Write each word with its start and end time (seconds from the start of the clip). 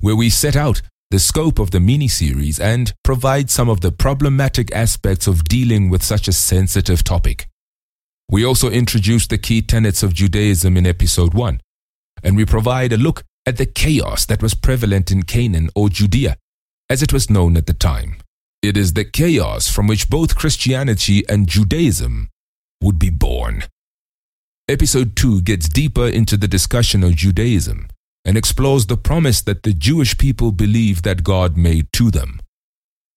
where 0.00 0.16
we 0.16 0.28
set 0.28 0.56
out 0.56 0.82
the 1.10 1.18
scope 1.18 1.58
of 1.58 1.70
the 1.70 1.80
mini-series 1.80 2.60
and 2.60 2.92
provide 3.02 3.48
some 3.50 3.68
of 3.68 3.80
the 3.80 3.90
problematic 3.90 4.74
aspects 4.74 5.26
of 5.26 5.44
dealing 5.44 5.88
with 5.88 6.02
such 6.02 6.28
a 6.28 6.32
sensitive 6.32 7.02
topic. 7.02 7.48
We 8.30 8.44
also 8.44 8.70
introduce 8.70 9.26
the 9.26 9.38
key 9.38 9.62
tenets 9.62 10.02
of 10.02 10.12
Judaism 10.12 10.76
in 10.76 10.86
episode 10.86 11.32
1, 11.32 11.62
and 12.22 12.36
we 12.36 12.44
provide 12.44 12.92
a 12.92 12.98
look 12.98 13.24
at 13.46 13.56
the 13.56 13.64
chaos 13.64 14.26
that 14.26 14.42
was 14.42 14.52
prevalent 14.52 15.10
in 15.10 15.22
Canaan 15.22 15.70
or 15.74 15.88
Judea, 15.88 16.36
as 16.90 17.02
it 17.02 17.12
was 17.12 17.30
known 17.30 17.56
at 17.56 17.66
the 17.66 17.72
time. 17.72 18.18
It 18.60 18.76
is 18.76 18.92
the 18.92 19.06
chaos 19.06 19.70
from 19.70 19.86
which 19.86 20.10
both 20.10 20.36
Christianity 20.36 21.26
and 21.26 21.48
Judaism 21.48 22.28
would 22.82 22.98
be 22.98 23.08
born. 23.08 23.64
Episode 24.68 25.16
2 25.16 25.40
gets 25.40 25.70
deeper 25.70 26.06
into 26.06 26.36
the 26.36 26.48
discussion 26.48 27.02
of 27.02 27.16
Judaism 27.16 27.88
and 28.24 28.36
explores 28.36 28.86
the 28.86 28.96
promise 28.96 29.40
that 29.42 29.62
the 29.62 29.72
Jewish 29.72 30.18
people 30.18 30.52
believe 30.52 31.02
that 31.02 31.24
God 31.24 31.56
made 31.56 31.86
to 31.94 32.10
them. 32.10 32.40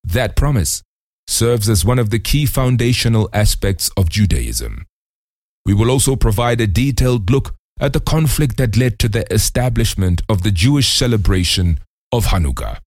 That 0.04 0.36
promise 0.36 0.84
serves 1.28 1.70
as 1.70 1.86
one 1.86 2.00
of 2.00 2.10
the 2.10 2.20
key 2.20 2.46
foundational 2.46 3.30
aspects 3.34 3.90
of 3.98 4.10
Judaism. 4.10 4.86
We 5.66 5.74
will 5.74 5.92
also 5.92 6.16
provide 6.16 6.60
a 6.60 6.68
detailed 6.68 7.30
look 7.30 7.56
at 7.80 7.94
the 7.94 8.00
conflict 8.00 8.58
that 8.58 8.78
led 8.78 9.00
to 9.00 9.10
the 9.10 9.32
establishment 9.34 10.22
of 10.30 10.44
the 10.44 10.52
Jewish 10.52 10.94
celebration 10.94 11.80
of 12.12 12.26
Hanukkah. 12.28 12.80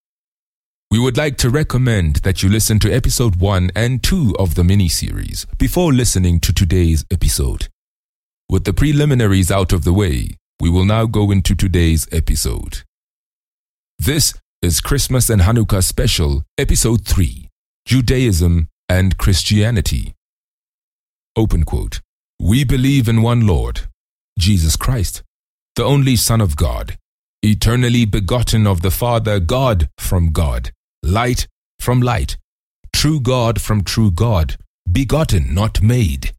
We 0.91 0.99
would 0.99 1.17
like 1.17 1.37
to 1.39 1.51
recommend 1.51 2.17
that 2.17 2.43
you 2.43 2.49
listen 2.49 2.79
to 2.81 2.93
episode 2.93 3.37
1 3.37 3.71
and 3.75 4.03
2 4.03 4.37
of 4.39 4.55
the 4.55 4.63
mini 4.63 4.89
series 4.89 5.47
before 5.59 5.93
listening 5.93 6.39
to 6.41 6.53
today's 6.53 7.05
episode. 7.11 7.69
With 8.49 8.65
the 8.65 8.73
preliminaries 8.73 9.51
out 9.51 9.73
of 9.73 9.85
the 9.85 9.93
way, 9.93 10.37
we 10.65 10.71
will 10.71 10.87
now 10.87 11.05
go 11.05 11.31
into 11.31 11.55
today's 11.55 12.09
episode. 12.11 12.85
This 13.99 14.33
is 14.63 14.81
Christmas 14.81 15.29
and 15.29 15.43
Hanukkah 15.43 15.85
Special, 15.85 16.43
Episode 16.57 17.05
3 17.05 17.51
Judaism 17.85 18.69
and 18.89 19.19
Christianity. 19.19 20.15
Open 21.37 21.65
quote 21.65 22.01
We 22.41 22.65
believe 22.65 23.11
in 23.11 23.21
one 23.21 23.47
Lord, 23.47 23.83
Jesus 24.39 24.75
Christ, 24.75 25.23
the 25.77 25.85
only 25.85 26.17
Son 26.17 26.41
of 26.41 26.57
God, 26.57 26.97
eternally 27.43 28.07
begotten 28.07 28.67
of 28.67 28.81
the 28.81 28.91
Father, 28.91 29.41
God 29.41 29.91
from 29.99 30.33
God, 30.33 30.71
light 31.03 31.47
from 31.79 32.01
light, 32.01 32.39
true 32.91 33.21
God 33.21 33.61
from 33.61 33.85
true 33.85 34.11
God, 34.11 34.57
begotten, 34.91 35.53
not 35.55 35.83
made, 35.83 36.33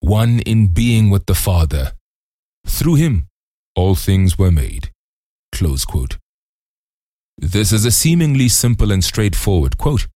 one 0.00 0.40
in 0.40 0.66
being 0.66 1.08
with 1.08 1.24
the 1.24 1.34
Father. 1.34 1.92
Through 2.66 2.96
him, 2.96 3.29
all 3.74 3.94
things 3.94 4.38
were 4.38 4.50
made. 4.50 4.90
This 7.38 7.72
is 7.72 7.84
a 7.84 7.90
seemingly 7.90 8.48
simple 8.48 8.92
and 8.92 9.02
straightforward 9.02 9.78
quote. 9.78 10.06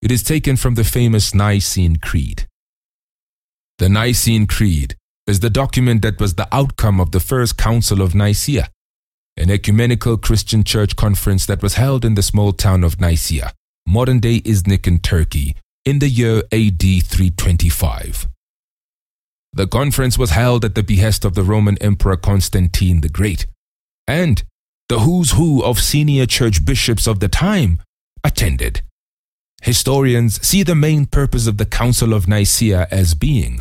It 0.00 0.10
is 0.10 0.22
taken 0.22 0.56
from 0.56 0.74
the 0.74 0.84
famous 0.84 1.34
Nicene 1.34 1.96
Creed. 1.96 2.46
The 3.78 3.88
Nicene 3.88 4.46
Creed 4.46 4.96
is 5.26 5.40
the 5.40 5.50
document 5.50 6.02
that 6.02 6.20
was 6.20 6.34
the 6.34 6.48
outcome 6.52 7.00
of 7.00 7.10
the 7.10 7.20
First 7.20 7.58
Council 7.58 8.00
of 8.00 8.14
Nicaea, 8.14 8.68
an 9.36 9.50
ecumenical 9.50 10.16
Christian 10.16 10.64
church 10.64 10.96
conference 10.96 11.44
that 11.46 11.62
was 11.62 11.74
held 11.74 12.04
in 12.04 12.14
the 12.14 12.22
small 12.22 12.52
town 12.52 12.82
of 12.82 13.00
Nicaea, 13.00 13.52
modern 13.86 14.20
day 14.20 14.40
Iznik 14.40 14.86
in 14.86 15.00
Turkey, 15.00 15.54
in 15.84 15.98
the 15.98 16.08
year 16.08 16.38
AD 16.50 16.80
325. 16.80 18.29
The 19.52 19.66
conference 19.66 20.16
was 20.16 20.30
held 20.30 20.64
at 20.64 20.74
the 20.74 20.82
behest 20.82 21.24
of 21.24 21.34
the 21.34 21.42
Roman 21.42 21.76
Emperor 21.78 22.16
Constantine 22.16 23.00
the 23.00 23.08
Great, 23.08 23.46
and 24.06 24.42
the 24.88 25.00
who's 25.00 25.32
who 25.32 25.62
of 25.62 25.80
senior 25.80 26.26
church 26.26 26.64
bishops 26.64 27.06
of 27.06 27.20
the 27.20 27.28
time 27.28 27.80
attended. 28.24 28.82
Historians 29.62 30.40
see 30.46 30.62
the 30.62 30.74
main 30.74 31.06
purpose 31.06 31.46
of 31.46 31.58
the 31.58 31.66
Council 31.66 32.14
of 32.14 32.26
Nicaea 32.26 32.88
as 32.90 33.14
being 33.14 33.60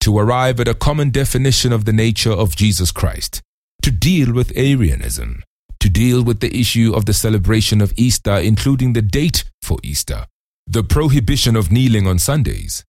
to 0.00 0.16
arrive 0.18 0.60
at 0.60 0.68
a 0.68 0.74
common 0.74 1.10
definition 1.10 1.72
of 1.72 1.84
the 1.84 1.92
nature 1.92 2.32
of 2.32 2.56
Jesus 2.56 2.92
Christ, 2.92 3.42
to 3.82 3.90
deal 3.90 4.32
with 4.32 4.56
Arianism, 4.56 5.42
to 5.80 5.88
deal 5.88 6.22
with 6.22 6.40
the 6.40 6.56
issue 6.56 6.92
of 6.94 7.04
the 7.04 7.12
celebration 7.12 7.80
of 7.80 7.92
Easter, 7.96 8.36
including 8.36 8.92
the 8.92 9.02
date 9.02 9.44
for 9.60 9.78
Easter, 9.82 10.26
the 10.66 10.84
prohibition 10.84 11.56
of 11.56 11.72
kneeling 11.72 12.06
on 12.06 12.18
Sundays, 12.18 12.84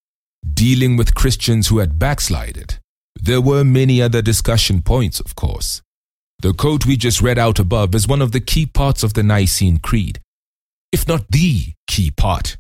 dealing 0.53 0.97
with 0.97 1.16
Christians 1.16 1.67
who 1.67 1.79
had 1.79 2.00
backslided. 2.00 2.79
There 3.22 3.41
were 3.41 3.63
many 3.63 4.01
other 4.01 4.22
discussion 4.22 4.81
points, 4.81 5.19
of 5.19 5.35
course. 5.35 5.81
The 6.41 6.53
quote 6.53 6.85
we 6.85 6.95
just 6.95 7.22
read 7.22 7.38
out 7.38 7.59
above 7.59 7.94
is 7.94 8.07
one 8.07 8.22
of 8.22 8.31
the 8.31 8.39
key 8.39 8.66
parts 8.66 9.03
of 9.03 9.13
the 9.13 9.23
Nicene 9.23 9.77
Creed, 9.77 10.19
if 10.94 11.07
not 11.07 11.29
the 11.29 11.73
key 11.88 12.11
part. 12.11 12.57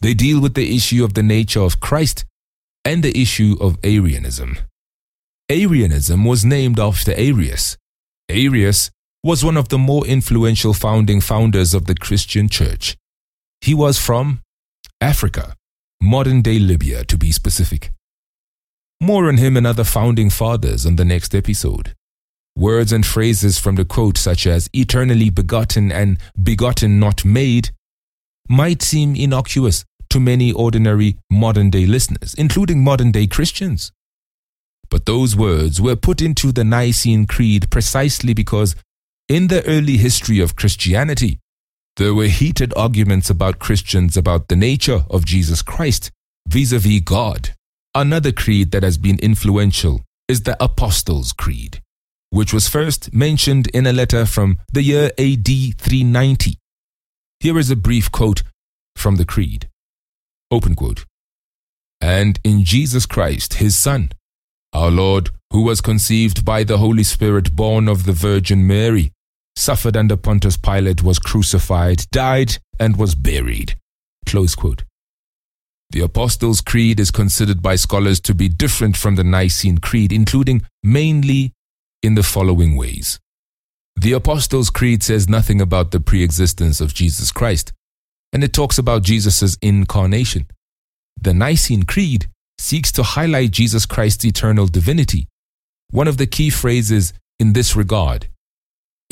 They 0.00 0.14
deal 0.14 0.40
with 0.40 0.54
the 0.54 0.74
issue 0.74 1.04
of 1.04 1.14
the 1.14 1.22
nature 1.22 1.60
of 1.60 1.80
Christ 1.80 2.24
and 2.84 3.02
the 3.02 3.18
issue 3.20 3.56
of 3.60 3.78
Arianism. 3.84 4.58
Arianism 5.50 6.24
was 6.24 6.44
named 6.44 6.80
after 6.80 7.12
Arius. 7.12 7.76
Arius 8.30 8.90
was 9.22 9.44
one 9.44 9.56
of 9.56 9.68
the 9.68 9.78
more 9.78 10.06
influential 10.06 10.72
founding 10.72 11.20
founders 11.20 11.74
of 11.74 11.86
the 11.86 11.94
Christian 11.94 12.48
church. 12.48 12.96
He 13.60 13.74
was 13.74 13.98
from 13.98 14.40
Africa 15.00 15.54
modern 16.04 16.42
day 16.42 16.58
Libya 16.58 17.02
to 17.04 17.16
be 17.16 17.32
specific. 17.32 17.90
More 19.00 19.26
on 19.26 19.38
him 19.38 19.56
and 19.56 19.66
other 19.66 19.84
founding 19.84 20.30
fathers 20.30 20.84
on 20.84 20.96
the 20.96 21.04
next 21.04 21.34
episode. 21.34 21.94
Words 22.56 22.92
and 22.92 23.04
phrases 23.04 23.58
from 23.58 23.74
the 23.76 23.84
quote, 23.84 24.18
such 24.18 24.46
as 24.46 24.68
eternally 24.72 25.30
begotten 25.30 25.90
and 25.90 26.18
begotten 26.40 27.00
not 27.00 27.24
made, 27.24 27.70
might 28.48 28.82
seem 28.82 29.16
innocuous 29.16 29.84
to 30.10 30.20
many 30.20 30.52
ordinary 30.52 31.16
modern 31.32 31.70
day 31.70 31.86
listeners, 31.86 32.34
including 32.34 32.84
modern 32.84 33.10
day 33.10 33.26
Christians. 33.26 33.90
But 34.90 35.06
those 35.06 35.34
words 35.34 35.80
were 35.80 35.96
put 35.96 36.20
into 36.20 36.52
the 36.52 36.64
Nicene 36.64 37.26
Creed 37.26 37.70
precisely 37.70 38.34
because, 38.34 38.76
in 39.28 39.48
the 39.48 39.66
early 39.66 39.96
history 39.96 40.38
of 40.38 40.54
Christianity, 40.54 41.40
there 41.96 42.14
were 42.14 42.26
heated 42.26 42.72
arguments 42.76 43.30
about 43.30 43.60
Christians 43.60 44.16
about 44.16 44.48
the 44.48 44.56
nature 44.56 45.04
of 45.08 45.24
Jesus 45.24 45.62
Christ 45.62 46.10
vis 46.48 46.72
a 46.72 46.78
vis 46.78 47.00
God. 47.00 47.50
Another 47.94 48.32
creed 48.32 48.72
that 48.72 48.82
has 48.82 48.98
been 48.98 49.18
influential 49.20 50.00
is 50.26 50.42
the 50.42 50.56
Apostles' 50.62 51.32
Creed, 51.32 51.80
which 52.30 52.52
was 52.52 52.68
first 52.68 53.14
mentioned 53.14 53.68
in 53.68 53.86
a 53.86 53.92
letter 53.92 54.26
from 54.26 54.58
the 54.72 54.82
year 54.82 55.12
AD 55.18 55.46
390. 55.46 56.58
Here 57.38 57.58
is 57.58 57.70
a 57.70 57.76
brief 57.76 58.10
quote 58.10 58.42
from 58.96 59.16
the 59.16 59.24
creed. 59.24 59.68
Open 60.50 60.74
quote. 60.74 61.04
And 62.00 62.40
in 62.42 62.64
Jesus 62.64 63.06
Christ, 63.06 63.54
his 63.54 63.76
Son, 63.76 64.10
our 64.72 64.90
Lord, 64.90 65.30
who 65.52 65.62
was 65.62 65.80
conceived 65.80 66.44
by 66.44 66.64
the 66.64 66.78
Holy 66.78 67.04
Spirit, 67.04 67.54
born 67.54 67.86
of 67.86 68.04
the 68.04 68.12
Virgin 68.12 68.66
Mary, 68.66 69.12
suffered 69.64 69.96
under 69.96 70.16
Pontius 70.16 70.58
Pilate, 70.58 71.02
was 71.02 71.18
crucified, 71.18 72.04
died, 72.10 72.58
and 72.78 72.96
was 72.96 73.14
buried. 73.14 73.74
Close 74.26 74.54
quote. 74.54 74.84
The 75.90 76.00
Apostles' 76.00 76.60
Creed 76.60 77.00
is 77.00 77.10
considered 77.10 77.62
by 77.62 77.76
scholars 77.76 78.20
to 78.20 78.34
be 78.34 78.48
different 78.48 78.96
from 78.96 79.14
the 79.14 79.24
Nicene 79.24 79.78
Creed, 79.78 80.12
including 80.12 80.62
mainly 80.82 81.52
in 82.02 82.14
the 82.14 82.22
following 82.22 82.76
ways. 82.76 83.18
The 83.96 84.12
Apostles' 84.12 84.70
Creed 84.70 85.02
says 85.02 85.28
nothing 85.28 85.60
about 85.60 85.92
the 85.92 86.00
pre 86.00 86.22
existence 86.22 86.80
of 86.80 86.92
Jesus 86.92 87.32
Christ, 87.32 87.72
and 88.32 88.44
it 88.44 88.52
talks 88.52 88.76
about 88.76 89.02
Jesus' 89.02 89.56
incarnation. 89.62 90.46
The 91.18 91.32
Nicene 91.32 91.84
Creed 91.84 92.28
seeks 92.58 92.92
to 92.92 93.02
highlight 93.02 93.52
Jesus 93.52 93.86
Christ's 93.86 94.24
eternal 94.24 94.66
divinity. 94.66 95.28
One 95.90 96.08
of 96.08 96.18
the 96.18 96.26
key 96.26 96.50
phrases 96.50 97.14
in 97.38 97.52
this 97.52 97.76
regard 97.76 98.28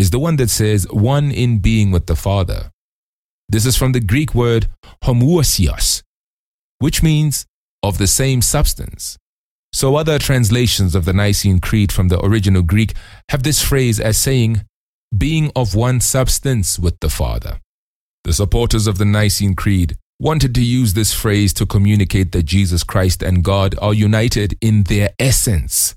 is 0.03 0.11
the 0.11 0.19
one 0.19 0.35
that 0.37 0.51
says, 0.51 0.85
one 0.91 1.31
in 1.31 1.61
being 1.61 1.93
with 1.93 2.07
the 2.07 2.17
Father. 2.17 2.73
This 3.49 3.65
is 3.65 3.77
from 3.77 3.93
the 3.93 4.01
Greek 4.01 4.35
word 4.35 4.67
homoousios, 5.05 6.03
which 6.81 7.05
means 7.05 7.47
of 7.85 7.99
the 7.99 8.09
same 8.09 8.43
substance. 8.43 9.17
So 9.73 9.95
other 9.95 10.19
translations 10.19 10.97
of 10.97 11.05
the 11.05 11.13
Nicene 11.13 11.61
Creed 11.61 11.93
from 11.93 12.09
the 12.09 12.21
original 12.21 12.63
Greek 12.63 12.95
have 13.29 13.45
this 13.45 13.63
phrase 13.63 14.01
as 14.01 14.17
saying, 14.17 14.63
being 15.17 15.53
of 15.55 15.77
one 15.77 16.01
substance 16.01 16.81
with 16.81 16.99
the 16.99 17.09
Father. 17.09 17.61
The 18.25 18.33
supporters 18.33 18.89
of 18.89 18.99
the 18.99 19.05
Nicene 19.05 19.55
Creed 19.55 19.97
wanted 20.19 20.53
to 20.57 20.65
use 20.65 20.95
this 20.95 21.15
phrase 21.15 21.53
to 21.55 21.65
communicate 21.65 22.33
that 22.33 22.43
Jesus 22.57 22.83
Christ 22.83 23.23
and 23.23 23.45
God 23.45 23.77
are 23.81 23.95
united 23.95 24.59
in 24.61 24.83
their 24.85 25.11
essence. 25.21 25.95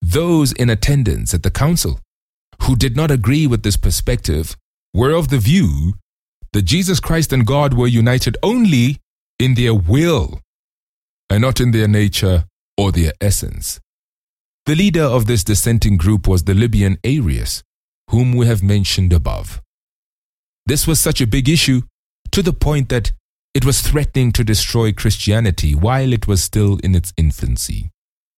Those 0.00 0.52
in 0.52 0.70
attendance 0.70 1.34
at 1.34 1.42
the 1.42 1.50
council 1.50 2.00
who 2.62 2.76
did 2.76 2.96
not 2.96 3.10
agree 3.10 3.46
with 3.46 3.62
this 3.62 3.76
perspective 3.76 4.56
were 4.94 5.12
of 5.12 5.28
the 5.28 5.38
view 5.38 5.94
that 6.52 6.62
Jesus 6.62 7.00
Christ 7.00 7.32
and 7.32 7.46
God 7.46 7.74
were 7.74 7.86
united 7.86 8.36
only 8.42 8.98
in 9.38 9.54
their 9.54 9.74
will 9.74 10.40
and 11.30 11.40
not 11.40 11.60
in 11.60 11.70
their 11.70 11.88
nature 11.88 12.44
or 12.76 12.92
their 12.92 13.12
essence. 13.20 13.80
The 14.66 14.76
leader 14.76 15.02
of 15.02 15.26
this 15.26 15.42
dissenting 15.42 15.96
group 15.96 16.28
was 16.28 16.44
the 16.44 16.54
Libyan 16.54 16.98
Arius, 17.02 17.62
whom 18.10 18.34
we 18.34 18.46
have 18.46 18.62
mentioned 18.62 19.12
above. 19.12 19.60
This 20.66 20.86
was 20.86 21.00
such 21.00 21.20
a 21.20 21.26
big 21.26 21.48
issue 21.48 21.82
to 22.30 22.42
the 22.42 22.52
point 22.52 22.88
that 22.90 23.12
it 23.54 23.64
was 23.64 23.80
threatening 23.80 24.30
to 24.32 24.44
destroy 24.44 24.92
Christianity 24.92 25.74
while 25.74 26.12
it 26.12 26.28
was 26.28 26.42
still 26.42 26.78
in 26.84 26.94
its 26.94 27.12
infancy. 27.16 27.90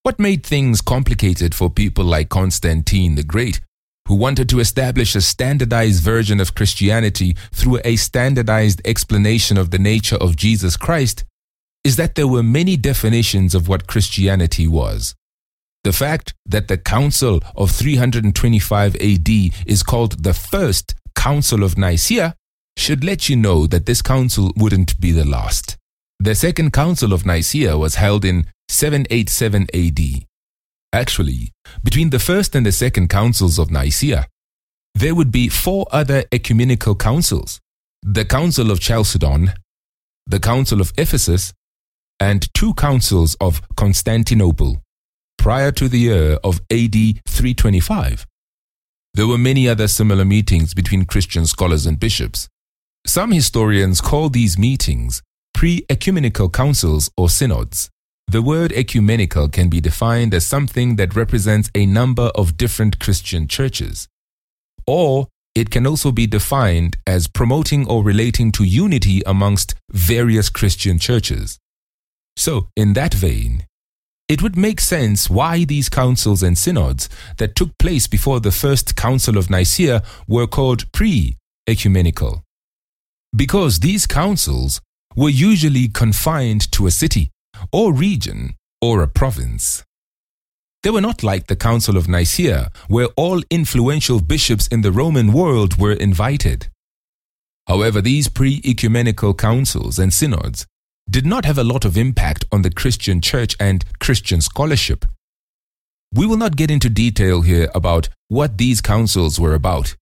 What 0.03 0.19
made 0.19 0.44
things 0.44 0.81
complicated 0.81 1.55
for 1.55 1.69
people 1.69 2.05
like 2.05 2.29
Constantine 2.31 3.15
the 3.17 3.23
Great, 3.23 3.61
who 4.06 4.15
wanted 4.15 4.49
to 4.51 4.61
establish 4.61 5.15
a 5.15 5.21
standardized 5.21 6.03
version 6.03 6.41
of 6.41 6.55
Christianity 6.55 7.37
through 7.53 7.81
a 7.85 7.97
standardized 7.97 8.83
explanation 8.85 9.56
of 9.56 9.71
the 9.71 9.79
nature 9.79 10.17
of 10.17 10.37
Jesus 10.37 10.77
Christ, 10.77 11.25
is 11.85 11.97
that 11.97 12.15
there 12.15 12.29
were 12.29 12.43
many 12.43 12.77
definitions 12.77 13.55
of 13.55 13.69
what 13.69 13.87
Christianity 13.87 14.67
was. 14.67 15.15
The 15.85 15.93
fact 15.93 16.35
that 16.47 16.69
the 16.69 16.79
Council 16.79 17.41
of 17.55 17.71
325 17.71 18.97
AD 18.97 19.29
is 19.67 19.83
called 19.83 20.25
the 20.25 20.33
First 20.33 20.95
Council 21.15 21.62
of 21.62 21.77
Nicaea 21.77 22.35
should 22.77 23.05
let 23.05 23.29
you 23.29 23.37
know 23.37 23.67
that 23.67 23.87
this 23.87 24.03
council 24.03 24.53
wouldn't 24.56 24.99
be 25.01 25.12
the 25.12 25.25
last. 25.25 25.77
The 26.19 26.35
Second 26.35 26.73
Council 26.73 27.12
of 27.12 27.27
Nicaea 27.27 27.77
was 27.77 27.97
held 27.97 28.25
in 28.25 28.47
787 28.69 29.67
AD. 29.75 30.27
Actually, 30.94 31.50
between 31.82 32.11
the 32.11 32.20
first 32.20 32.55
and 32.55 32.64
the 32.64 32.70
second 32.70 33.08
councils 33.08 33.58
of 33.58 33.69
Nicaea, 33.69 34.29
there 34.94 35.12
would 35.17 35.32
be 35.32 35.49
four 35.49 35.87
other 35.91 36.23
ecumenical 36.31 36.94
councils 36.94 37.61
the 38.05 38.25
Council 38.25 38.70
of 38.70 38.79
Chalcedon, 38.79 39.55
the 40.25 40.38
Council 40.38 40.81
of 40.81 40.93
Ephesus, 40.96 41.52
and 42.20 42.46
two 42.55 42.75
councils 42.75 43.35
of 43.41 43.61
Constantinople 43.76 44.82
prior 45.37 45.73
to 45.73 45.88
the 45.88 45.99
year 45.99 46.38
of 46.44 46.61
AD 46.70 46.94
325. 47.26 48.25
There 49.14 49.26
were 49.26 49.38
many 49.38 49.69
other 49.69 49.88
similar 49.88 50.25
meetings 50.25 50.75
between 50.75 51.06
Christian 51.06 51.46
scholars 51.46 51.87
and 51.87 51.99
bishops. 51.99 52.49
Some 53.05 53.32
historians 53.32 54.00
call 54.00 54.29
these 54.29 54.56
meetings 54.56 55.23
pre 55.55 55.85
ecumenical 55.91 56.50
councils 56.50 57.11
or 57.17 57.29
synods. 57.29 57.91
The 58.29 58.43
word 58.43 58.73
ecumenical 58.73 59.49
can 59.49 59.69
be 59.69 59.81
defined 59.81 60.35
as 60.35 60.47
something 60.47 60.97
that 60.97 61.15
represents 61.15 61.71
a 61.75 61.87
number 61.87 62.31
of 62.35 62.56
different 62.56 62.99
Christian 62.99 63.47
churches. 63.47 64.09
Or 64.87 65.29
it 65.55 65.71
can 65.71 65.87
also 65.87 66.11
be 66.11 66.26
defined 66.26 66.97
as 67.06 67.29
promoting 67.29 67.87
or 67.87 68.03
relating 68.03 68.50
to 68.53 68.65
unity 68.65 69.23
amongst 69.25 69.75
various 69.93 70.49
Christian 70.49 70.99
churches. 70.99 71.59
So, 72.37 72.69
in 72.76 72.94
that 72.94 73.15
vein, 73.15 73.67
it 74.29 74.43
would 74.43 74.56
make 74.56 74.81
sense 74.81 75.31
why 75.31 75.65
these 75.65 75.88
councils 75.88 76.43
and 76.43 76.59
synods 76.59 77.09
that 77.37 77.55
took 77.55 77.77
place 77.79 78.09
before 78.09 78.41
the 78.41 78.50
first 78.50 78.97
Council 78.97 79.37
of 79.37 79.50
Nicaea 79.50 80.03
were 80.27 80.49
called 80.49 80.91
pre 80.93 81.37
ecumenical. 81.69 82.43
Because 83.37 83.81
these 83.81 84.06
councils 84.06 84.81
were 85.15 85.29
usually 85.29 85.88
confined 85.88 86.73
to 86.73 86.87
a 86.87 86.91
city 86.91 87.31
or 87.73 87.93
region 87.93 88.55
or 88.81 89.03
a 89.03 89.09
province. 89.09 89.85
They 90.83 90.91
were 90.91 91.01
not 91.01 91.23
like 91.23 91.47
the 91.47 91.57
Council 91.57 91.97
of 91.97 92.09
Nicaea, 92.09 92.71
where 92.89 93.09
all 93.17 93.43
influential 93.51 94.21
bishops 94.21 94.67
in 94.67 94.83
the 94.83 94.93
Roman 94.93 95.33
world 95.33 95.79
were 95.79 95.95
invited. 95.95 96.69
However, 97.67 98.03
these 98.03 98.29
pre 98.29 98.61
ecumenical 98.65 99.33
councils 99.33 99.99
and 99.99 100.13
synods 100.13 100.67
did 101.09 101.25
not 101.25 101.45
have 101.45 101.59
a 101.59 101.65
lot 101.65 101.85
of 101.85 101.97
impact 101.97 102.45
on 102.53 102.63
the 102.63 102.71
Christian 102.71 103.21
church 103.21 103.57
and 103.59 103.85
Christian 103.99 104.41
scholarship. 104.41 105.07
We 106.13 106.27
will 106.27 106.37
not 106.37 106.57
get 106.57 106.71
into 106.71 106.89
detail 106.89 107.43
here 107.43 107.71
about 107.75 108.09
what 108.29 108.59
these 108.59 108.81
councils 108.81 109.41
were 109.41 109.55
about. 109.55 109.97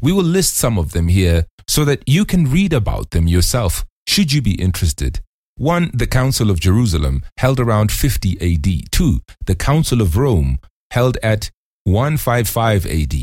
We 0.00 0.12
will 0.12 0.24
list 0.24 0.56
some 0.56 0.78
of 0.78 0.92
them 0.92 1.08
here 1.08 1.46
so 1.66 1.84
that 1.84 2.02
you 2.06 2.24
can 2.24 2.50
read 2.50 2.72
about 2.72 3.10
them 3.10 3.26
yourself, 3.26 3.84
should 4.06 4.32
you 4.32 4.40
be 4.40 4.54
interested. 4.54 5.20
1. 5.58 5.90
The 5.92 6.06
Council 6.06 6.50
of 6.50 6.60
Jerusalem, 6.60 7.22
held 7.36 7.60
around 7.60 7.92
50 7.92 8.38
AD. 8.40 8.90
2. 8.90 9.20
The 9.46 9.54
Council 9.54 10.00
of 10.00 10.16
Rome, 10.16 10.58
held 10.90 11.18
at 11.22 11.50
155 11.84 12.86
AD. 12.86 13.14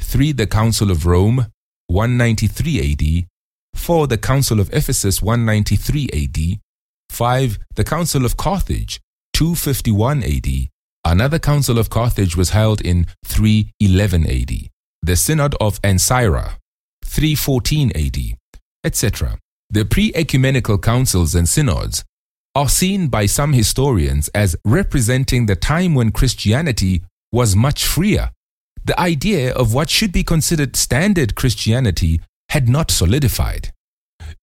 3. 0.00 0.32
The 0.32 0.46
Council 0.46 0.90
of 0.90 1.06
Rome, 1.06 1.46
193 1.88 2.92
AD. 2.92 3.26
4. 3.74 4.06
The 4.06 4.18
Council 4.18 4.60
of 4.60 4.72
Ephesus 4.72 5.20
193 5.20 6.08
AD. 6.12 6.60
5. 7.10 7.58
The 7.74 7.84
Council 7.84 8.24
of 8.24 8.36
Carthage 8.36 9.00
251 9.34 10.22
AD. 10.22 10.68
Another 11.04 11.38
Council 11.38 11.78
of 11.78 11.90
Carthage 11.90 12.36
was 12.36 12.50
held 12.50 12.80
in 12.80 13.06
311 13.24 14.26
AD. 14.26 14.68
The 15.02 15.16
Synod 15.16 15.54
of 15.60 15.80
Ancyra 15.82 16.56
314 17.02 17.90
AD, 17.96 18.18
etc. 18.84 19.38
The 19.72 19.84
pre 19.84 20.12
ecumenical 20.14 20.78
councils 20.78 21.36
and 21.36 21.48
synods 21.48 22.04
are 22.56 22.68
seen 22.68 23.06
by 23.06 23.26
some 23.26 23.52
historians 23.52 24.28
as 24.34 24.56
representing 24.64 25.46
the 25.46 25.54
time 25.54 25.94
when 25.94 26.10
Christianity 26.10 27.04
was 27.30 27.54
much 27.54 27.86
freer. 27.86 28.30
The 28.84 28.98
idea 28.98 29.54
of 29.54 29.72
what 29.72 29.88
should 29.88 30.10
be 30.10 30.24
considered 30.24 30.74
standard 30.74 31.36
Christianity 31.36 32.20
had 32.48 32.68
not 32.68 32.90
solidified. 32.90 33.72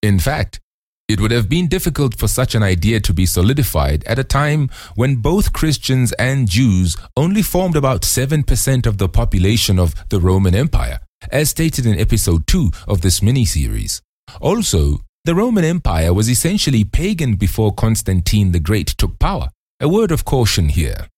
In 0.02 0.18
fact, 0.18 0.60
it 1.08 1.20
would 1.20 1.30
have 1.30 1.48
been 1.48 1.68
difficult 1.68 2.18
for 2.18 2.28
such 2.28 2.54
an 2.54 2.62
idea 2.62 3.00
to 3.00 3.12
be 3.12 3.26
solidified 3.26 4.04
at 4.04 4.18
a 4.18 4.24
time 4.24 4.70
when 4.94 5.16
both 5.16 5.52
Christians 5.52 6.12
and 6.12 6.48
Jews 6.48 6.96
only 7.18 7.42
formed 7.42 7.76
about 7.76 8.02
7% 8.02 8.86
of 8.86 8.96
the 8.96 9.08
population 9.08 9.78
of 9.78 9.94
the 10.08 10.20
Roman 10.20 10.54
Empire, 10.54 11.00
as 11.30 11.50
stated 11.50 11.84
in 11.84 11.98
episode 11.98 12.46
2 12.46 12.70
of 12.86 13.02
this 13.02 13.22
mini 13.22 13.44
series. 13.44 14.00
Also, 14.40 15.00
the 15.28 15.34
Roman 15.34 15.62
Empire 15.62 16.14
was 16.14 16.30
essentially 16.30 16.84
pagan 16.84 17.36
before 17.36 17.74
Constantine 17.74 18.52
the 18.52 18.58
Great 18.58 18.86
took 18.96 19.18
power. 19.18 19.50
A 19.78 19.86
word 19.86 20.10
of 20.10 20.24
caution 20.24 20.70
here. 20.70 21.08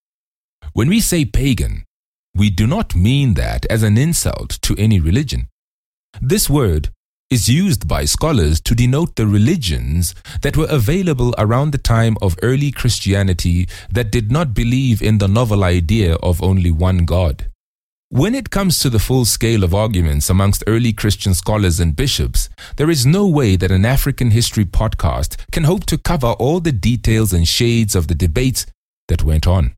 When 0.72 0.88
we 0.88 0.98
say 0.98 1.24
pagan, 1.24 1.84
we 2.34 2.50
do 2.50 2.66
not 2.66 2.96
mean 2.96 3.34
that 3.34 3.66
as 3.66 3.84
an 3.84 3.96
insult 3.96 4.58
to 4.62 4.74
any 4.76 4.98
religion. 4.98 5.46
This 6.20 6.50
word 6.50 6.90
is 7.30 7.48
used 7.48 7.86
by 7.86 8.04
scholars 8.04 8.60
to 8.62 8.74
denote 8.74 9.14
the 9.14 9.28
religions 9.28 10.16
that 10.42 10.56
were 10.56 10.66
available 10.68 11.32
around 11.38 11.70
the 11.70 11.78
time 11.78 12.16
of 12.20 12.36
early 12.42 12.72
Christianity 12.72 13.68
that 13.92 14.10
did 14.10 14.32
not 14.32 14.54
believe 14.54 15.00
in 15.00 15.18
the 15.18 15.28
novel 15.28 15.62
idea 15.62 16.16
of 16.16 16.42
only 16.42 16.72
one 16.72 17.04
God. 17.04 17.49
When 18.12 18.34
it 18.34 18.50
comes 18.50 18.80
to 18.80 18.90
the 18.90 18.98
full 18.98 19.24
scale 19.24 19.62
of 19.62 19.72
arguments 19.72 20.28
amongst 20.28 20.64
early 20.66 20.92
Christian 20.92 21.32
scholars 21.32 21.78
and 21.78 21.94
bishops, 21.94 22.48
there 22.74 22.90
is 22.90 23.06
no 23.06 23.24
way 23.28 23.54
that 23.54 23.70
an 23.70 23.84
African 23.84 24.32
history 24.32 24.64
podcast 24.64 25.36
can 25.52 25.62
hope 25.62 25.86
to 25.86 25.96
cover 25.96 26.32
all 26.32 26.58
the 26.58 26.72
details 26.72 27.32
and 27.32 27.46
shades 27.46 27.94
of 27.94 28.08
the 28.08 28.16
debates 28.16 28.66
that 29.06 29.22
went 29.22 29.46
on. 29.46 29.76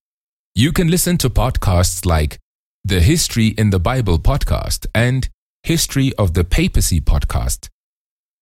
You 0.54 0.72
can 0.72 0.88
listen 0.88 1.18
to 1.18 1.28
podcasts 1.28 2.06
like 2.06 2.38
the 2.82 3.00
History 3.00 3.48
in 3.48 3.68
the 3.68 3.78
Bible 3.78 4.18
podcast 4.18 4.86
and 4.94 5.28
History 5.62 6.14
of 6.14 6.32
the 6.32 6.42
Papacy 6.42 7.02
podcast. 7.02 7.68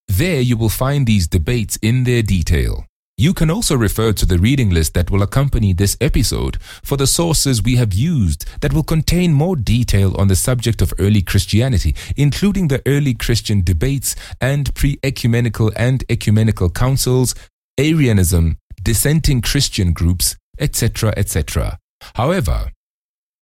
There 0.07 0.41
you 0.41 0.57
will 0.57 0.69
find 0.69 1.05
these 1.05 1.27
debates 1.27 1.79
in 1.83 2.05
their 2.05 2.23
detail. 2.23 2.87
You 3.21 3.35
can 3.35 3.51
also 3.51 3.77
refer 3.77 4.15
to 4.15 4.25
the 4.25 4.39
reading 4.39 4.71
list 4.71 4.95
that 4.95 5.11
will 5.11 5.21
accompany 5.21 5.75
this 5.75 5.95
episode 6.01 6.57
for 6.83 6.97
the 6.97 7.07
sources 7.07 7.63
we 7.63 7.77
have 7.77 7.93
used 7.93 8.47
that 8.63 8.73
will 8.73 8.83
contain 8.83 9.35
more 9.35 9.57
detail 9.57 10.19
on 10.19 10.29
the 10.29 10.35
subject 10.35 10.81
of 10.81 10.95
early 10.99 11.21
Christianity, 11.21 11.95
including 12.17 12.69
the 12.69 12.81
early 12.87 13.13
Christian 13.13 13.61
debates 13.61 14.17
and 14.41 14.75
pre 14.75 14.99
ecumenical 15.03 15.71
and 15.77 16.03
ecumenical 16.09 16.71
councils, 16.71 17.35
Arianism, 17.77 18.57
dissenting 18.83 19.43
Christian 19.43 19.93
groups, 19.93 20.37
etc., 20.59 21.13
etc. 21.15 21.79
However, 22.15 22.73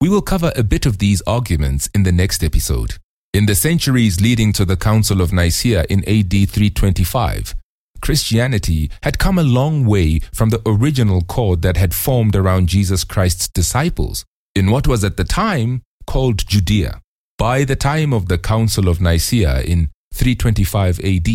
we 0.01 0.09
will 0.09 0.23
cover 0.23 0.51
a 0.57 0.65
bit 0.65 0.87
of 0.87 0.99
these 0.99 1.23
arguments 1.25 1.89
in 1.95 2.03
the 2.03 2.11
next 2.11 2.43
episode. 2.43 2.95
In 3.33 3.47
the 3.47 3.55
centuries 3.55 4.21
leading 4.21 4.53
to 4.55 4.65
the 4.65 4.77
Council 4.77 5.21
of 5.21 5.33
Nicaea 5.33 5.85
in 5.89 6.01
AD 6.01 6.33
325, 6.33 7.55
Christianity 8.01 8.91
had 9.03 9.19
come 9.19 9.39
a 9.39 9.43
long 9.43 9.85
way 9.85 10.21
from 10.33 10.51
the 10.51 10.63
original 10.67 11.23
cord 11.23 11.63
that 11.63 11.77
had 11.77 11.95
formed 11.95 12.37
around 12.37 12.69
Jesus 12.69 13.05
Christ's 13.05 13.49
disciples 13.49 14.25
in 14.55 14.71
what 14.71 14.89
was 14.89 15.05
at 15.05 15.17
the 15.17 15.25
time 15.25 15.83
called 16.07 16.47
Judea. 16.47 17.01
By 17.37 17.65
the 17.65 17.77
time 17.77 18.13
of 18.13 18.29
the 18.29 18.39
Council 18.39 18.89
of 18.89 19.01
Nicaea 19.01 19.61
in 19.63 19.91
325 20.15 21.01
AD, 21.05 21.29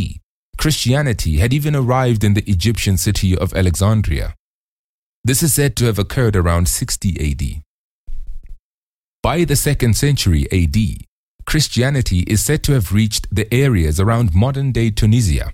Christianity 0.57 1.37
had 1.37 1.53
even 1.53 1.75
arrived 1.75 2.23
in 2.23 2.33
the 2.33 2.49
Egyptian 2.49 2.97
city 2.97 3.37
of 3.37 3.53
Alexandria. 3.53 4.35
This 5.23 5.41
is 5.41 5.53
said 5.53 5.75
to 5.77 5.85
have 5.85 5.97
occurred 5.97 6.35
around 6.35 6.67
60 6.67 7.31
AD. 7.31 7.63
By 9.21 9.45
the 9.45 9.55
second 9.55 9.95
century 9.95 10.45
AD, 10.51 10.75
Christianity 11.45 12.19
is 12.27 12.43
said 12.43 12.63
to 12.63 12.73
have 12.73 12.91
reached 12.91 13.33
the 13.33 13.51
areas 13.53 13.99
around 13.99 14.35
modern 14.35 14.71
day 14.73 14.89
Tunisia, 14.89 15.53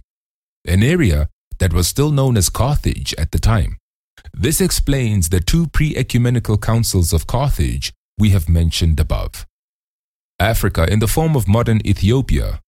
an 0.69 0.83
area 0.83 1.27
that 1.57 1.73
was 1.73 1.87
still 1.87 2.11
known 2.11 2.37
as 2.37 2.49
Carthage 2.49 3.13
at 3.17 3.31
the 3.31 3.39
time. 3.39 3.77
This 4.33 4.61
explains 4.61 5.29
the 5.29 5.39
two 5.39 5.67
pre 5.67 5.95
ecumenical 5.95 6.57
councils 6.57 7.11
of 7.13 7.27
Carthage 7.27 7.91
we 8.17 8.29
have 8.29 8.47
mentioned 8.47 8.99
above. 8.99 9.45
Africa, 10.39 10.85
in 10.89 10.99
the 10.99 11.07
form 11.07 11.35
of 11.35 11.47
modern 11.47 11.85
Ethiopia, 11.85 12.61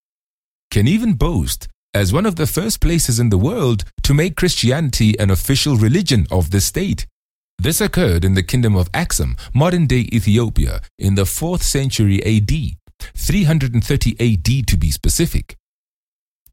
can 0.71 0.87
even 0.87 1.13
boast 1.13 1.67
as 1.93 2.13
one 2.13 2.25
of 2.25 2.37
the 2.37 2.47
first 2.47 2.79
places 2.81 3.19
in 3.19 3.29
the 3.29 3.37
world 3.37 3.83
to 4.03 4.13
make 4.13 4.37
Christianity 4.37 5.17
an 5.19 5.29
official 5.29 5.75
religion 5.75 6.25
of 6.31 6.51
the 6.51 6.61
state. 6.61 7.05
This 7.59 7.81
occurred 7.81 8.25
in 8.25 8.33
the 8.33 8.43
kingdom 8.43 8.75
of 8.75 8.89
Axum, 8.93 9.35
modern 9.53 9.85
day 9.87 10.09
Ethiopia, 10.11 10.81
in 10.97 11.15
the 11.15 11.23
4th 11.23 11.61
century 11.61 12.23
AD, 12.23 12.51
330 13.15 14.15
AD 14.19 14.67
to 14.67 14.77
be 14.77 14.89
specific. 14.89 15.57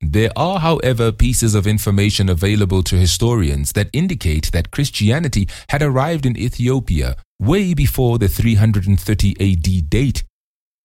There 0.00 0.30
are, 0.36 0.60
however, 0.60 1.10
pieces 1.10 1.54
of 1.54 1.66
information 1.66 2.28
available 2.28 2.82
to 2.84 2.96
historians 2.96 3.72
that 3.72 3.90
indicate 3.92 4.52
that 4.52 4.70
Christianity 4.70 5.48
had 5.70 5.82
arrived 5.82 6.24
in 6.24 6.36
Ethiopia 6.36 7.16
way 7.40 7.74
before 7.74 8.18
the 8.18 8.28
330 8.28 9.36
AD 9.40 9.90
date, 9.90 10.24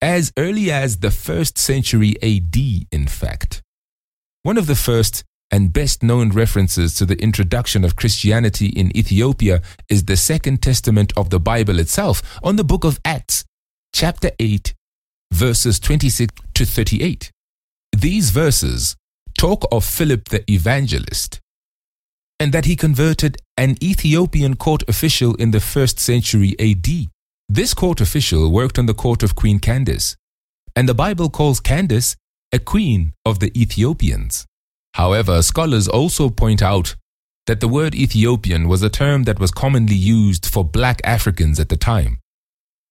as 0.01 0.31
early 0.37 0.71
as 0.71 0.97
the 0.97 1.09
1st 1.09 1.57
century 1.57 2.15
AD, 2.23 2.55
in 2.91 3.07
fact. 3.07 3.61
One 4.41 4.57
of 4.57 4.67
the 4.67 4.75
first 4.75 5.23
and 5.51 5.71
best 5.71 6.01
known 6.01 6.29
references 6.29 6.95
to 6.95 7.05
the 7.05 7.21
introduction 7.21 7.85
of 7.85 7.95
Christianity 7.95 8.67
in 8.67 8.95
Ethiopia 8.97 9.61
is 9.87 10.05
the 10.05 10.17
Second 10.17 10.63
Testament 10.63 11.13
of 11.15 11.29
the 11.29 11.39
Bible 11.39 11.77
itself 11.77 12.23
on 12.43 12.55
the 12.55 12.63
book 12.63 12.83
of 12.83 12.99
Acts, 13.05 13.45
chapter 13.93 14.31
8, 14.39 14.73
verses 15.31 15.79
26 15.79 16.33
to 16.55 16.65
38. 16.65 17.31
These 17.95 18.31
verses 18.31 18.95
talk 19.37 19.65
of 19.71 19.83
Philip 19.85 20.29
the 20.29 20.49
evangelist 20.51 21.41
and 22.39 22.51
that 22.51 22.65
he 22.65 22.75
converted 22.75 23.37
an 23.55 23.77
Ethiopian 23.81 24.55
court 24.55 24.83
official 24.89 25.33
in 25.35 25.51
the 25.51 25.59
first 25.59 25.99
century 25.99 26.55
AD. 26.59 27.07
This 27.47 27.73
court 27.73 28.01
official 28.01 28.51
worked 28.51 28.77
on 28.77 28.85
the 28.85 28.93
court 28.93 29.23
of 29.23 29.35
Queen 29.35 29.59
Candace, 29.59 30.17
and 30.75 30.89
the 30.89 30.93
Bible 30.93 31.29
calls 31.29 31.59
Candace 31.59 32.15
a 32.51 32.59
queen 32.59 33.13
of 33.25 33.39
the 33.39 33.51
Ethiopians. 33.59 34.45
However, 34.95 35.41
scholars 35.41 35.87
also 35.87 36.29
point 36.29 36.61
out 36.61 36.95
that 37.47 37.59
the 37.61 37.67
word 37.67 37.95
Ethiopian 37.95 38.67
was 38.67 38.81
a 38.81 38.89
term 38.89 39.23
that 39.23 39.39
was 39.39 39.51
commonly 39.51 39.95
used 39.95 40.45
for 40.45 40.63
black 40.63 41.01
Africans 41.03 41.59
at 41.59 41.69
the 41.69 41.77
time. 41.77 42.19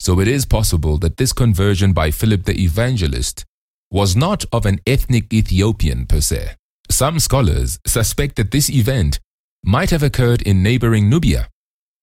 So 0.00 0.18
it 0.18 0.28
is 0.28 0.46
possible 0.46 0.99
that 0.99 1.16
this 1.16 1.32
conversion 1.32 1.92
by 1.92 2.11
Philip 2.11 2.44
the 2.44 2.61
Evangelist 2.61 3.44
was 3.92 4.16
not 4.16 4.44
of 4.52 4.64
an 4.64 4.80
ethnic 4.87 5.32
Ethiopian 5.32 6.06
per 6.06 6.20
se. 6.20 6.56
Some 6.90 7.20
scholars 7.20 7.78
suspect 7.87 8.37
that 8.37 8.50
this 8.50 8.70
event 8.70 9.20
might 9.62 9.90
have 9.90 10.02
occurred 10.02 10.40
in 10.42 10.62
neighboring 10.62 11.11
Nubia, 11.11 11.49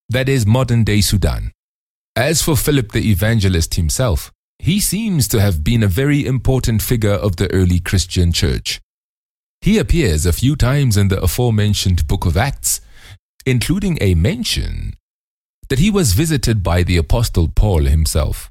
that 0.08 0.30
is 0.30 0.46
modern 0.46 0.84
day 0.84 1.02
Sudan. 1.02 1.52
As 2.16 2.42
for 2.44 2.56
Philip 2.56 2.92
the 2.92 3.10
Evangelist 3.10 3.74
himself, 3.74 4.32
he 4.60 4.80
seems 4.80 5.28
to 5.30 5.42
have 5.42 5.64
been 5.64 5.82
a 5.82 5.88
very 5.88 6.26
important 6.26 6.82
figure 6.82 7.14
of 7.14 7.38
the 7.38 7.52
early 7.52 7.80
Christian 7.80 8.32
church. 8.32 8.80
He 9.62 9.78
appears 9.78 10.26
a 10.26 10.34
few 10.34 10.56
times 10.56 10.96
in 10.96 11.08
the 11.08 11.22
aforementioned 11.22 12.08
book 12.08 12.26
of 12.26 12.38
Acts, 12.38 12.82
including 13.46 13.98
a 14.00 14.14
mention 14.14 14.94
that 15.70 15.80
he 15.80 15.90
was 15.90 16.14
visited 16.14 16.62
by 16.62 16.84
the 16.84 16.98
Apostle 16.98 17.48
Paul 17.48 17.86
himself. 17.86 18.49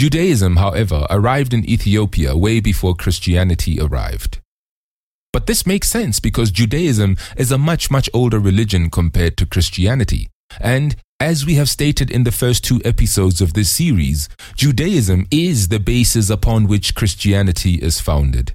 Judaism, 0.00 0.56
however, 0.56 1.06
arrived 1.10 1.52
in 1.52 1.68
Ethiopia 1.68 2.34
way 2.34 2.58
before 2.60 2.94
Christianity 2.94 3.78
arrived. 3.78 4.40
But 5.30 5.46
this 5.46 5.66
makes 5.66 5.90
sense 5.90 6.20
because 6.20 6.50
Judaism 6.50 7.18
is 7.36 7.52
a 7.52 7.58
much, 7.58 7.90
much 7.90 8.08
older 8.14 8.38
religion 8.38 8.88
compared 8.88 9.36
to 9.36 9.44
Christianity, 9.44 10.30
and 10.58 10.96
as 11.20 11.44
we 11.44 11.56
have 11.56 11.68
stated 11.68 12.10
in 12.10 12.24
the 12.24 12.32
first 12.32 12.64
two 12.64 12.80
episodes 12.82 13.42
of 13.42 13.52
this 13.52 13.68
series, 13.68 14.30
Judaism 14.56 15.26
is 15.30 15.68
the 15.68 15.78
basis 15.78 16.30
upon 16.30 16.66
which 16.66 16.94
Christianity 16.94 17.74
is 17.74 18.00
founded. 18.00 18.54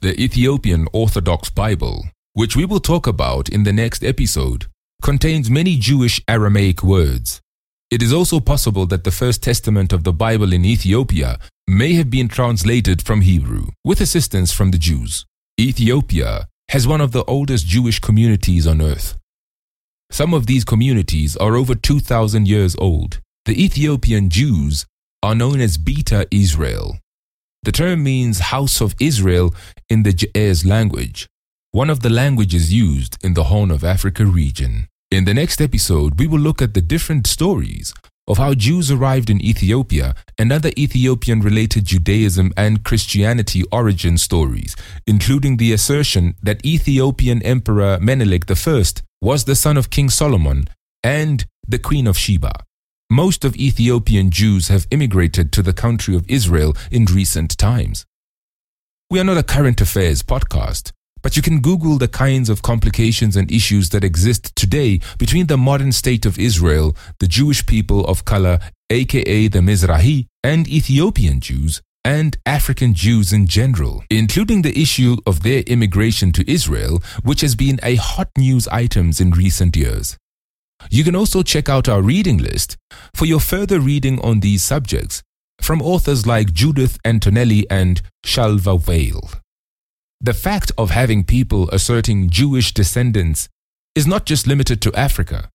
The 0.00 0.20
Ethiopian 0.20 0.88
Orthodox 0.92 1.48
Bible, 1.48 2.06
which 2.32 2.56
we 2.56 2.64
will 2.64 2.80
talk 2.80 3.06
about 3.06 3.48
in 3.48 3.62
the 3.62 3.72
next 3.72 4.02
episode, 4.02 4.66
contains 5.00 5.48
many 5.48 5.78
Jewish 5.78 6.20
Aramaic 6.26 6.82
words. 6.82 7.40
It 7.88 8.02
is 8.02 8.12
also 8.12 8.40
possible 8.40 8.84
that 8.86 9.04
the 9.04 9.12
First 9.12 9.44
Testament 9.44 9.92
of 9.92 10.02
the 10.02 10.12
Bible 10.12 10.52
in 10.52 10.64
Ethiopia 10.64 11.38
may 11.68 11.92
have 11.92 12.10
been 12.10 12.26
translated 12.26 13.00
from 13.00 13.20
Hebrew 13.20 13.66
with 13.84 14.00
assistance 14.00 14.50
from 14.52 14.72
the 14.72 14.78
Jews. 14.78 15.24
Ethiopia 15.60 16.48
has 16.70 16.88
one 16.88 17.00
of 17.00 17.12
the 17.12 17.24
oldest 17.26 17.64
Jewish 17.64 18.00
communities 18.00 18.66
on 18.66 18.82
earth. 18.82 19.16
Some 20.10 20.34
of 20.34 20.46
these 20.46 20.64
communities 20.64 21.36
are 21.36 21.54
over 21.54 21.76
2,000 21.76 22.48
years 22.48 22.74
old. 22.76 23.20
The 23.44 23.64
Ethiopian 23.64 24.30
Jews 24.30 24.84
are 25.22 25.36
known 25.36 25.60
as 25.60 25.78
Beta 25.78 26.26
Israel. 26.32 26.98
The 27.62 27.72
term 27.72 28.02
means 28.02 28.50
house 28.50 28.80
of 28.80 28.96
Israel 28.98 29.54
in 29.88 30.02
the 30.02 30.12
Ge'ez 30.12 30.66
language, 30.66 31.28
one 31.70 31.90
of 31.90 32.00
the 32.00 32.10
languages 32.10 32.72
used 32.72 33.16
in 33.24 33.34
the 33.34 33.44
Horn 33.44 33.70
of 33.70 33.84
Africa 33.84 34.26
region. 34.26 34.88
In 35.12 35.24
the 35.24 35.34
next 35.34 35.60
episode, 35.60 36.18
we 36.18 36.26
will 36.26 36.40
look 36.40 36.60
at 36.60 36.74
the 36.74 36.80
different 36.80 37.28
stories 37.28 37.94
of 38.26 38.38
how 38.38 38.54
Jews 38.54 38.90
arrived 38.90 39.30
in 39.30 39.40
Ethiopia 39.40 40.16
and 40.36 40.52
other 40.52 40.72
Ethiopian 40.76 41.40
related 41.40 41.84
Judaism 41.84 42.52
and 42.56 42.82
Christianity 42.82 43.62
origin 43.70 44.18
stories, 44.18 44.74
including 45.06 45.58
the 45.58 45.72
assertion 45.72 46.34
that 46.42 46.66
Ethiopian 46.66 47.40
Emperor 47.42 47.98
Menelik 48.00 48.50
I 48.50 48.82
was 49.22 49.44
the 49.44 49.54
son 49.54 49.76
of 49.76 49.90
King 49.90 50.10
Solomon 50.10 50.64
and 51.04 51.46
the 51.68 51.78
Queen 51.78 52.08
of 52.08 52.18
Sheba. 52.18 52.64
Most 53.08 53.44
of 53.44 53.54
Ethiopian 53.54 54.30
Jews 54.32 54.66
have 54.66 54.88
immigrated 54.90 55.52
to 55.52 55.62
the 55.62 55.72
country 55.72 56.16
of 56.16 56.28
Israel 56.28 56.76
in 56.90 57.04
recent 57.04 57.56
times. 57.56 58.04
We 59.08 59.20
are 59.20 59.24
not 59.24 59.38
a 59.38 59.44
current 59.44 59.80
affairs 59.80 60.24
podcast, 60.24 60.90
but 61.26 61.34
you 61.34 61.42
can 61.42 61.58
Google 61.60 61.98
the 61.98 62.06
kinds 62.06 62.48
of 62.48 62.62
complications 62.62 63.34
and 63.34 63.50
issues 63.50 63.88
that 63.88 64.04
exist 64.04 64.54
today 64.54 65.00
between 65.18 65.48
the 65.48 65.56
modern 65.56 65.90
state 65.90 66.24
of 66.24 66.38
Israel, 66.38 66.96
the 67.18 67.26
Jewish 67.26 67.66
people 67.66 68.06
of 68.06 68.24
color, 68.24 68.60
aka 68.90 69.48
the 69.48 69.58
Mizrahi, 69.58 70.26
and 70.44 70.68
Ethiopian 70.68 71.40
Jews, 71.40 71.82
and 72.04 72.36
African 72.46 72.94
Jews 72.94 73.32
in 73.32 73.48
general, 73.48 74.04
including 74.08 74.62
the 74.62 74.80
issue 74.80 75.16
of 75.26 75.42
their 75.42 75.62
immigration 75.62 76.30
to 76.30 76.48
Israel, 76.48 77.02
which 77.24 77.40
has 77.40 77.56
been 77.56 77.80
a 77.82 77.96
hot 77.96 78.28
news 78.38 78.68
item 78.68 79.10
in 79.18 79.32
recent 79.32 79.74
years. 79.76 80.16
You 80.92 81.02
can 81.02 81.16
also 81.16 81.42
check 81.42 81.68
out 81.68 81.88
our 81.88 82.02
reading 82.02 82.38
list 82.38 82.76
for 83.16 83.26
your 83.26 83.40
further 83.40 83.80
reading 83.80 84.20
on 84.20 84.38
these 84.38 84.62
subjects 84.62 85.24
from 85.60 85.82
authors 85.82 86.24
like 86.24 86.52
Judith 86.52 87.00
Antonelli 87.04 87.68
and 87.68 88.00
Shalva 88.24 88.78
Weil. 88.86 89.42
The 90.26 90.34
fact 90.34 90.72
of 90.76 90.90
having 90.90 91.22
people 91.22 91.70
asserting 91.70 92.30
Jewish 92.30 92.74
descendants 92.74 93.48
is 93.94 94.08
not 94.08 94.26
just 94.26 94.48
limited 94.48 94.82
to 94.82 94.92
Africa. 94.94 95.50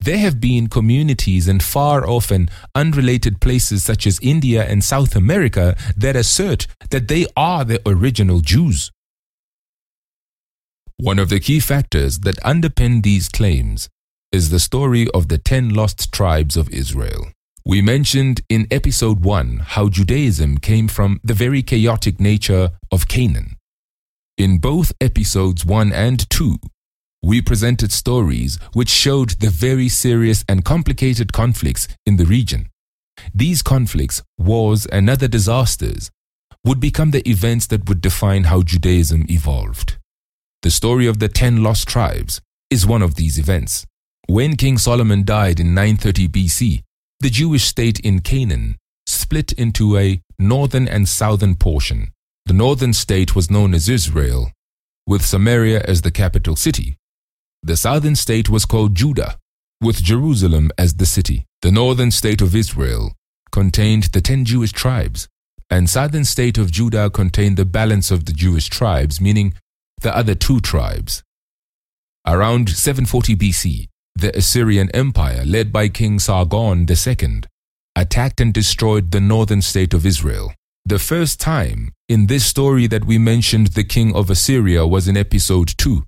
There 0.00 0.18
have 0.18 0.40
been 0.40 0.66
communities 0.66 1.46
in 1.46 1.60
far 1.60 2.04
off 2.04 2.32
and 2.32 2.50
unrelated 2.74 3.40
places 3.40 3.84
such 3.84 4.08
as 4.08 4.18
India 4.20 4.64
and 4.64 4.82
South 4.82 5.14
America 5.14 5.76
that 5.96 6.16
assert 6.16 6.66
that 6.90 7.06
they 7.06 7.26
are 7.36 7.64
the 7.64 7.80
original 7.86 8.40
Jews. 8.40 8.90
One 10.96 11.20
of 11.20 11.28
the 11.28 11.38
key 11.38 11.60
factors 11.60 12.18
that 12.26 12.38
underpin 12.38 13.04
these 13.04 13.28
claims 13.28 13.88
is 14.32 14.50
the 14.50 14.58
story 14.58 15.08
of 15.14 15.28
the 15.28 15.38
ten 15.38 15.68
lost 15.68 16.10
tribes 16.10 16.56
of 16.56 16.68
Israel. 16.70 17.28
We 17.64 17.82
mentioned 17.82 18.40
in 18.48 18.66
episode 18.72 19.22
1 19.22 19.58
how 19.76 19.88
Judaism 19.88 20.58
came 20.58 20.88
from 20.88 21.20
the 21.22 21.34
very 21.34 21.62
chaotic 21.62 22.18
nature 22.18 22.70
of 22.90 23.06
Canaan. 23.06 23.57
In 24.38 24.58
both 24.58 24.92
episodes 25.00 25.66
1 25.66 25.92
and 25.92 26.30
2, 26.30 26.58
we 27.24 27.42
presented 27.42 27.90
stories 27.90 28.56
which 28.72 28.88
showed 28.88 29.30
the 29.40 29.50
very 29.50 29.88
serious 29.88 30.44
and 30.48 30.64
complicated 30.64 31.32
conflicts 31.32 31.88
in 32.06 32.18
the 32.18 32.24
region. 32.24 32.68
These 33.34 33.62
conflicts, 33.62 34.22
wars, 34.38 34.86
and 34.86 35.10
other 35.10 35.26
disasters 35.26 36.12
would 36.64 36.78
become 36.78 37.10
the 37.10 37.28
events 37.28 37.66
that 37.66 37.88
would 37.88 38.00
define 38.00 38.44
how 38.44 38.62
Judaism 38.62 39.26
evolved. 39.28 39.98
The 40.62 40.70
story 40.70 41.08
of 41.08 41.18
the 41.18 41.28
ten 41.28 41.64
lost 41.64 41.88
tribes 41.88 42.40
is 42.70 42.86
one 42.86 43.02
of 43.02 43.16
these 43.16 43.40
events. 43.40 43.86
When 44.28 44.54
King 44.54 44.78
Solomon 44.78 45.24
died 45.24 45.58
in 45.58 45.74
930 45.74 46.28
BC, 46.28 46.82
the 47.18 47.30
Jewish 47.30 47.64
state 47.64 47.98
in 47.98 48.20
Canaan 48.20 48.76
split 49.04 49.50
into 49.54 49.98
a 49.98 50.22
northern 50.38 50.86
and 50.86 51.08
southern 51.08 51.56
portion. 51.56 52.12
The 52.48 52.54
northern 52.54 52.94
state 52.94 53.36
was 53.36 53.50
known 53.50 53.74
as 53.74 53.90
Israel, 53.90 54.52
with 55.06 55.22
Samaria 55.22 55.82
as 55.86 56.00
the 56.00 56.10
capital 56.10 56.56
city. 56.56 56.96
The 57.62 57.76
southern 57.76 58.16
state 58.16 58.48
was 58.48 58.64
called 58.64 58.94
Judah, 58.94 59.36
with 59.82 60.02
Jerusalem 60.02 60.70
as 60.78 60.94
the 60.94 61.04
city. 61.04 61.44
The 61.60 61.70
northern 61.70 62.10
state 62.10 62.40
of 62.40 62.56
Israel 62.56 63.12
contained 63.52 64.04
the 64.04 64.22
ten 64.22 64.46
Jewish 64.46 64.72
tribes, 64.72 65.28
and 65.68 65.90
southern 65.90 66.24
state 66.24 66.56
of 66.56 66.70
Judah 66.70 67.10
contained 67.10 67.58
the 67.58 67.66
balance 67.66 68.10
of 68.10 68.24
the 68.24 68.32
Jewish 68.32 68.68
tribes, 68.70 69.20
meaning 69.20 69.52
the 70.00 70.16
other 70.16 70.34
two 70.34 70.58
tribes. 70.60 71.22
Around 72.26 72.70
740 72.70 73.36
BC, 73.36 73.88
the 74.14 74.34
Assyrian 74.34 74.90
Empire, 74.92 75.44
led 75.44 75.70
by 75.70 75.90
King 75.90 76.18
Sargon 76.18 76.86
II, 76.88 77.42
attacked 77.94 78.40
and 78.40 78.54
destroyed 78.54 79.10
the 79.10 79.20
northern 79.20 79.60
state 79.60 79.92
of 79.92 80.06
Israel. 80.06 80.54
The 80.88 80.98
first 80.98 81.38
time 81.38 81.92
in 82.08 82.28
this 82.28 82.46
story 82.46 82.86
that 82.86 83.04
we 83.04 83.18
mentioned 83.18 83.66
the 83.66 83.84
king 83.84 84.16
of 84.16 84.30
Assyria 84.30 84.86
was 84.86 85.06
in 85.06 85.18
episode 85.18 85.74
2. 85.76 86.02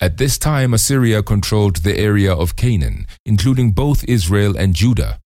At 0.00 0.16
this 0.16 0.38
time, 0.38 0.74
Assyria 0.74 1.22
controlled 1.22 1.76
the 1.76 1.96
area 1.96 2.34
of 2.34 2.56
Canaan, 2.56 3.06
including 3.24 3.70
both 3.70 4.02
Israel 4.08 4.56
and 4.56 4.74
Judah. 4.74 5.20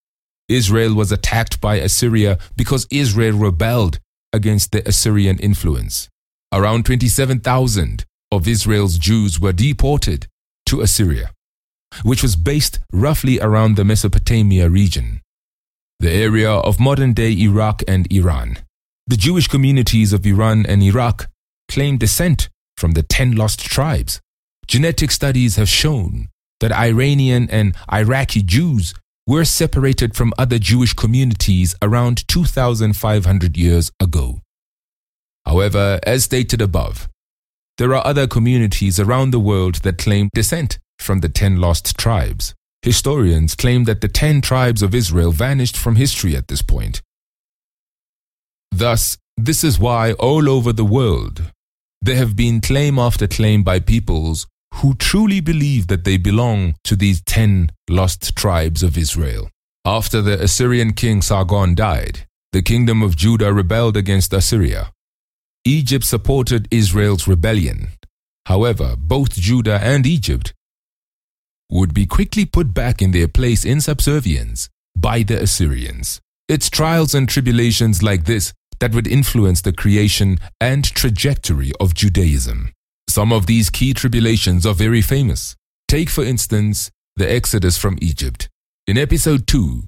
Israel 0.47 0.93
was 0.93 1.11
attacked 1.11 1.59
by 1.59 1.77
Assyria 1.77 2.37
because 2.55 2.85
Israel 2.91 3.35
rebelled 3.35 3.97
against 4.31 4.71
the 4.71 4.87
Assyrian 4.87 5.39
influence. 5.39 6.07
Around 6.51 6.85
27,000 6.85 8.05
of 8.31 8.47
Israel's 8.47 8.99
Jews 8.99 9.39
were 9.39 9.53
deported 9.53 10.27
to 10.67 10.81
Assyria, 10.81 11.31
which 12.03 12.21
was 12.21 12.35
based 12.35 12.77
roughly 12.91 13.39
around 13.39 13.75
the 13.75 13.85
Mesopotamia 13.85 14.69
region, 14.69 15.23
the 15.99 16.11
area 16.11 16.51
of 16.51 16.79
modern 16.79 17.13
day 17.13 17.31
Iraq 17.31 17.81
and 17.87 18.05
Iran. 18.13 18.59
The 19.05 19.17
Jewish 19.17 19.47
communities 19.47 20.13
of 20.13 20.25
Iran 20.25 20.65
and 20.65 20.81
Iraq 20.81 21.27
claim 21.67 21.97
descent 21.97 22.49
from 22.77 22.91
the 22.91 23.03
ten 23.03 23.35
lost 23.35 23.59
tribes. 23.59 24.21
Genetic 24.65 25.11
studies 25.11 25.57
have 25.57 25.67
shown 25.67 26.29
that 26.61 26.71
Iranian 26.71 27.49
and 27.49 27.75
Iraqi 27.91 28.41
Jews 28.41 28.93
were 29.27 29.43
separated 29.43 30.15
from 30.15 30.33
other 30.37 30.57
Jewish 30.57 30.93
communities 30.93 31.75
around 31.81 32.25
2,500 32.29 33.57
years 33.57 33.91
ago. 33.99 34.39
However, 35.45 35.99
as 36.03 36.23
stated 36.23 36.61
above, 36.61 37.09
there 37.77 37.93
are 37.93 38.05
other 38.05 38.27
communities 38.27 38.99
around 38.99 39.31
the 39.31 39.39
world 39.39 39.75
that 39.83 39.97
claim 39.97 40.29
descent 40.33 40.79
from 40.97 41.19
the 41.19 41.29
ten 41.29 41.57
lost 41.57 41.97
tribes. 41.97 42.53
Historians 42.81 43.55
claim 43.55 43.83
that 43.83 43.99
the 43.99 44.07
ten 44.07 44.39
tribes 44.39 44.81
of 44.81 44.95
Israel 44.95 45.31
vanished 45.31 45.75
from 45.75 45.97
history 45.97 46.37
at 46.37 46.47
this 46.47 46.61
point. 46.61 47.01
Thus, 48.73 49.17
this 49.37 49.63
is 49.63 49.77
why 49.77 50.13
all 50.13 50.49
over 50.49 50.73
the 50.73 50.83
world 50.83 51.51
there 52.01 52.15
have 52.15 52.35
been 52.35 52.59
claim 52.59 52.97
after 52.97 53.27
claim 53.27 53.61
by 53.61 53.79
peoples 53.79 54.47
who 54.75 54.95
truly 54.95 55.39
believe 55.41 55.85
that 55.87 56.05
they 56.05 56.17
belong 56.17 56.73
to 56.83 56.95
these 56.95 57.21
ten 57.21 57.69
lost 57.87 58.35
tribes 58.35 58.81
of 58.81 58.97
Israel. 58.97 59.47
After 59.85 60.23
the 60.23 60.41
Assyrian 60.41 60.93
king 60.93 61.21
Sargon 61.21 61.75
died, 61.75 62.25
the 62.51 62.63
kingdom 62.63 63.03
of 63.03 63.15
Judah 63.15 63.53
rebelled 63.53 63.95
against 63.95 64.33
Assyria. 64.33 64.91
Egypt 65.65 66.03
supported 66.03 66.67
Israel's 66.71 67.27
rebellion. 67.27 67.89
However, 68.47 68.95
both 68.97 69.33
Judah 69.33 69.79
and 69.83 70.07
Egypt 70.07 70.51
would 71.69 71.93
be 71.93 72.07
quickly 72.07 72.45
put 72.45 72.73
back 72.73 73.03
in 73.03 73.11
their 73.11 73.27
place 73.27 73.65
in 73.65 73.81
subservience 73.81 74.67
by 74.97 75.21
the 75.21 75.39
Assyrians. 75.39 76.19
It's 76.49 76.69
trials 76.69 77.15
and 77.15 77.29
tribulations 77.29 78.03
like 78.03 78.25
this 78.25 78.51
that 78.83 78.93
would 78.93 79.07
influence 79.07 79.61
the 79.61 79.71
creation 79.71 80.37
and 80.59 80.83
trajectory 80.83 81.71
of 81.79 81.93
Judaism. 81.93 82.73
Some 83.07 83.31
of 83.31 83.45
these 83.45 83.69
key 83.69 83.93
tribulations 83.93 84.65
are 84.65 84.73
very 84.73 85.01
famous. 85.01 85.55
Take, 85.87 86.09
for 86.09 86.21
instance, 86.21 86.91
the 87.15 87.31
Exodus 87.31 87.77
from 87.77 87.97
Egypt. 88.01 88.49
In 88.85 88.97
episode 88.97 89.47
2, 89.47 89.83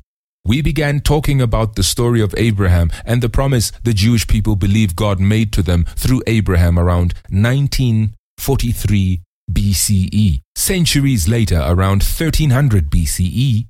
we 0.46 0.62
began 0.62 1.02
talking 1.02 1.42
about 1.42 1.76
the 1.76 1.84
story 1.84 2.22
of 2.22 2.34
Abraham 2.38 2.90
and 3.04 3.22
the 3.22 3.28
promise 3.28 3.74
the 3.84 3.94
Jewish 3.94 4.28
people 4.28 4.56
believe 4.56 4.96
God 4.96 5.20
made 5.20 5.52
to 5.52 5.62
them 5.62 5.84
through 5.98 6.24
Abraham 6.26 6.80
around 6.80 7.16
1943 7.30 9.22
BCE. 9.52 10.42
Centuries 10.56 11.28
later, 11.28 11.62
around 11.68 12.02
1300 12.02 12.90
BCE, 12.90 13.66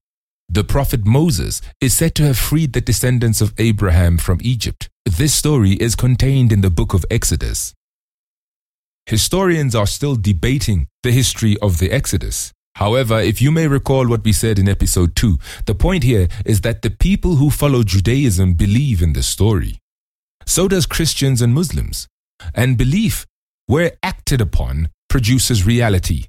the 0.48 0.64
prophet 0.64 1.04
Moses 1.04 1.64
is 1.82 1.96
said 1.96 2.14
to 2.14 2.24
have 2.28 2.38
freed 2.38 2.74
the 2.74 2.82
descendants 2.82 3.42
of 3.42 3.56
Abraham 3.58 4.20
from 4.20 4.38
Egypt. 4.44 4.88
This 5.06 5.34
story 5.34 5.74
is 5.74 5.96
contained 5.96 6.52
in 6.52 6.62
the 6.62 6.70
book 6.70 6.94
of 6.94 7.06
Exodus. 7.10 7.74
Historians 9.06 9.76
are 9.76 9.86
still 9.86 10.16
debating 10.16 10.88
the 11.04 11.12
history 11.12 11.56
of 11.62 11.78
the 11.78 11.92
Exodus. 11.92 12.52
However, 12.76 13.20
if 13.20 13.42
you 13.42 13.52
may 13.52 13.68
recall 13.68 14.08
what 14.08 14.26
we 14.26 14.34
said 14.34 14.60
in 14.60 14.68
episode 14.68 15.16
2, 15.16 15.38
the 15.68 15.76
point 15.76 16.04
here 16.04 16.28
is 16.44 16.62
that 16.62 16.82
the 16.82 16.90
people 16.90 17.36
who 17.36 17.50
follow 17.50 17.84
Judaism 17.84 18.56
believe 18.56 19.02
in 19.02 19.14
this 19.14 19.28
story. 19.28 19.78
So 20.46 20.68
does 20.68 20.88
Christians 20.88 21.42
and 21.42 21.54
Muslims. 21.54 22.08
And 22.54 22.78
belief, 22.78 23.26
where 23.68 23.94
acted 24.04 24.42
upon, 24.42 24.90
produces 25.08 25.66
reality. 25.66 26.26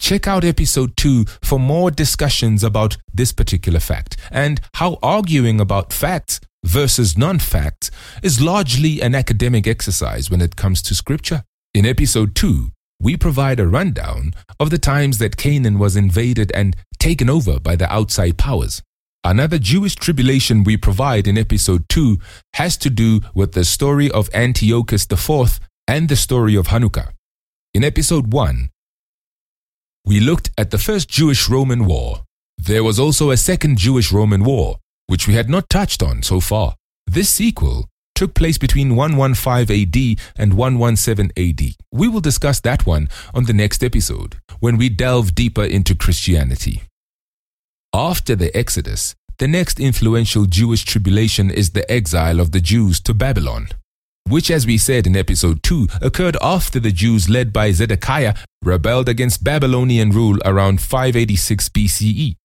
Check 0.00 0.26
out 0.26 0.44
episode 0.44 0.96
2 0.96 1.24
for 1.42 1.60
more 1.60 1.90
discussions 1.90 2.64
about 2.64 2.96
this 3.12 3.32
particular 3.32 3.80
fact 3.80 4.16
and 4.30 4.60
how 4.74 4.98
arguing 5.02 5.60
about 5.60 5.92
facts 5.92 6.40
versus 6.64 7.16
non 7.16 7.38
facts 7.38 7.90
is 8.22 8.40
largely 8.40 9.00
an 9.00 9.14
academic 9.14 9.66
exercise 9.66 10.30
when 10.30 10.40
it 10.40 10.56
comes 10.56 10.82
to 10.82 10.94
scripture. 10.94 11.44
In 11.74 11.86
episode 11.86 12.34
2, 12.34 12.70
we 13.00 13.16
provide 13.16 13.60
a 13.60 13.68
rundown 13.68 14.34
of 14.58 14.70
the 14.70 14.78
times 14.78 15.18
that 15.18 15.36
Canaan 15.36 15.78
was 15.78 15.96
invaded 15.96 16.50
and 16.52 16.76
taken 16.98 17.30
over 17.30 17.60
by 17.60 17.76
the 17.76 17.90
outside 17.92 18.38
powers. 18.38 18.82
Another 19.24 19.58
Jewish 19.58 19.94
tribulation 19.94 20.64
we 20.64 20.76
provide 20.76 21.26
in 21.26 21.36
episode 21.36 21.84
2 21.88 22.18
has 22.54 22.76
to 22.78 22.90
do 22.90 23.20
with 23.34 23.52
the 23.52 23.64
story 23.64 24.10
of 24.10 24.30
Antiochus 24.32 25.06
IV 25.10 25.60
and 25.86 26.08
the 26.08 26.16
story 26.16 26.54
of 26.54 26.68
Hanukkah. 26.68 27.12
In 27.74 27.84
episode 27.84 28.32
1, 28.32 28.70
we 30.04 30.20
looked 30.20 30.50
at 30.56 30.70
the 30.70 30.78
first 30.78 31.08
Jewish 31.08 31.48
Roman 31.48 31.84
War. 31.84 32.24
There 32.56 32.82
was 32.82 32.98
also 32.98 33.30
a 33.30 33.36
second 33.36 33.78
Jewish 33.78 34.10
Roman 34.10 34.42
War, 34.42 34.78
which 35.08 35.26
we 35.26 35.34
had 35.34 35.50
not 35.50 35.68
touched 35.68 36.02
on 36.02 36.22
so 36.22 36.38
far. 36.38 36.76
This 37.06 37.28
sequel 37.28 37.88
took 38.14 38.34
place 38.34 38.58
between 38.58 38.94
115 38.94 39.70
AD 39.82 40.20
and 40.36 40.54
117 40.54 41.32
AD. 41.36 41.74
We 41.90 42.08
will 42.08 42.20
discuss 42.20 42.60
that 42.60 42.86
one 42.86 43.08
on 43.32 43.44
the 43.44 43.52
next 43.52 43.82
episode 43.82 44.36
when 44.60 44.76
we 44.76 44.88
delve 44.88 45.34
deeper 45.34 45.64
into 45.64 45.94
Christianity. 45.94 46.82
After 47.94 48.36
the 48.36 48.54
Exodus, 48.56 49.14
the 49.38 49.48
next 49.48 49.80
influential 49.80 50.44
Jewish 50.44 50.84
tribulation 50.84 51.50
is 51.50 51.70
the 51.70 51.90
exile 51.90 52.40
of 52.40 52.52
the 52.52 52.60
Jews 52.60 53.00
to 53.02 53.14
Babylon, 53.14 53.68
which, 54.26 54.50
as 54.50 54.66
we 54.66 54.76
said 54.76 55.06
in 55.06 55.16
episode 55.16 55.62
2, 55.62 55.88
occurred 56.02 56.36
after 56.42 56.78
the 56.80 56.92
Jews 56.92 57.30
led 57.30 57.52
by 57.52 57.70
Zedekiah 57.70 58.34
rebelled 58.62 59.08
against 59.08 59.44
Babylonian 59.44 60.10
rule 60.10 60.38
around 60.44 60.82
586 60.82 61.68
BCE 61.70 62.36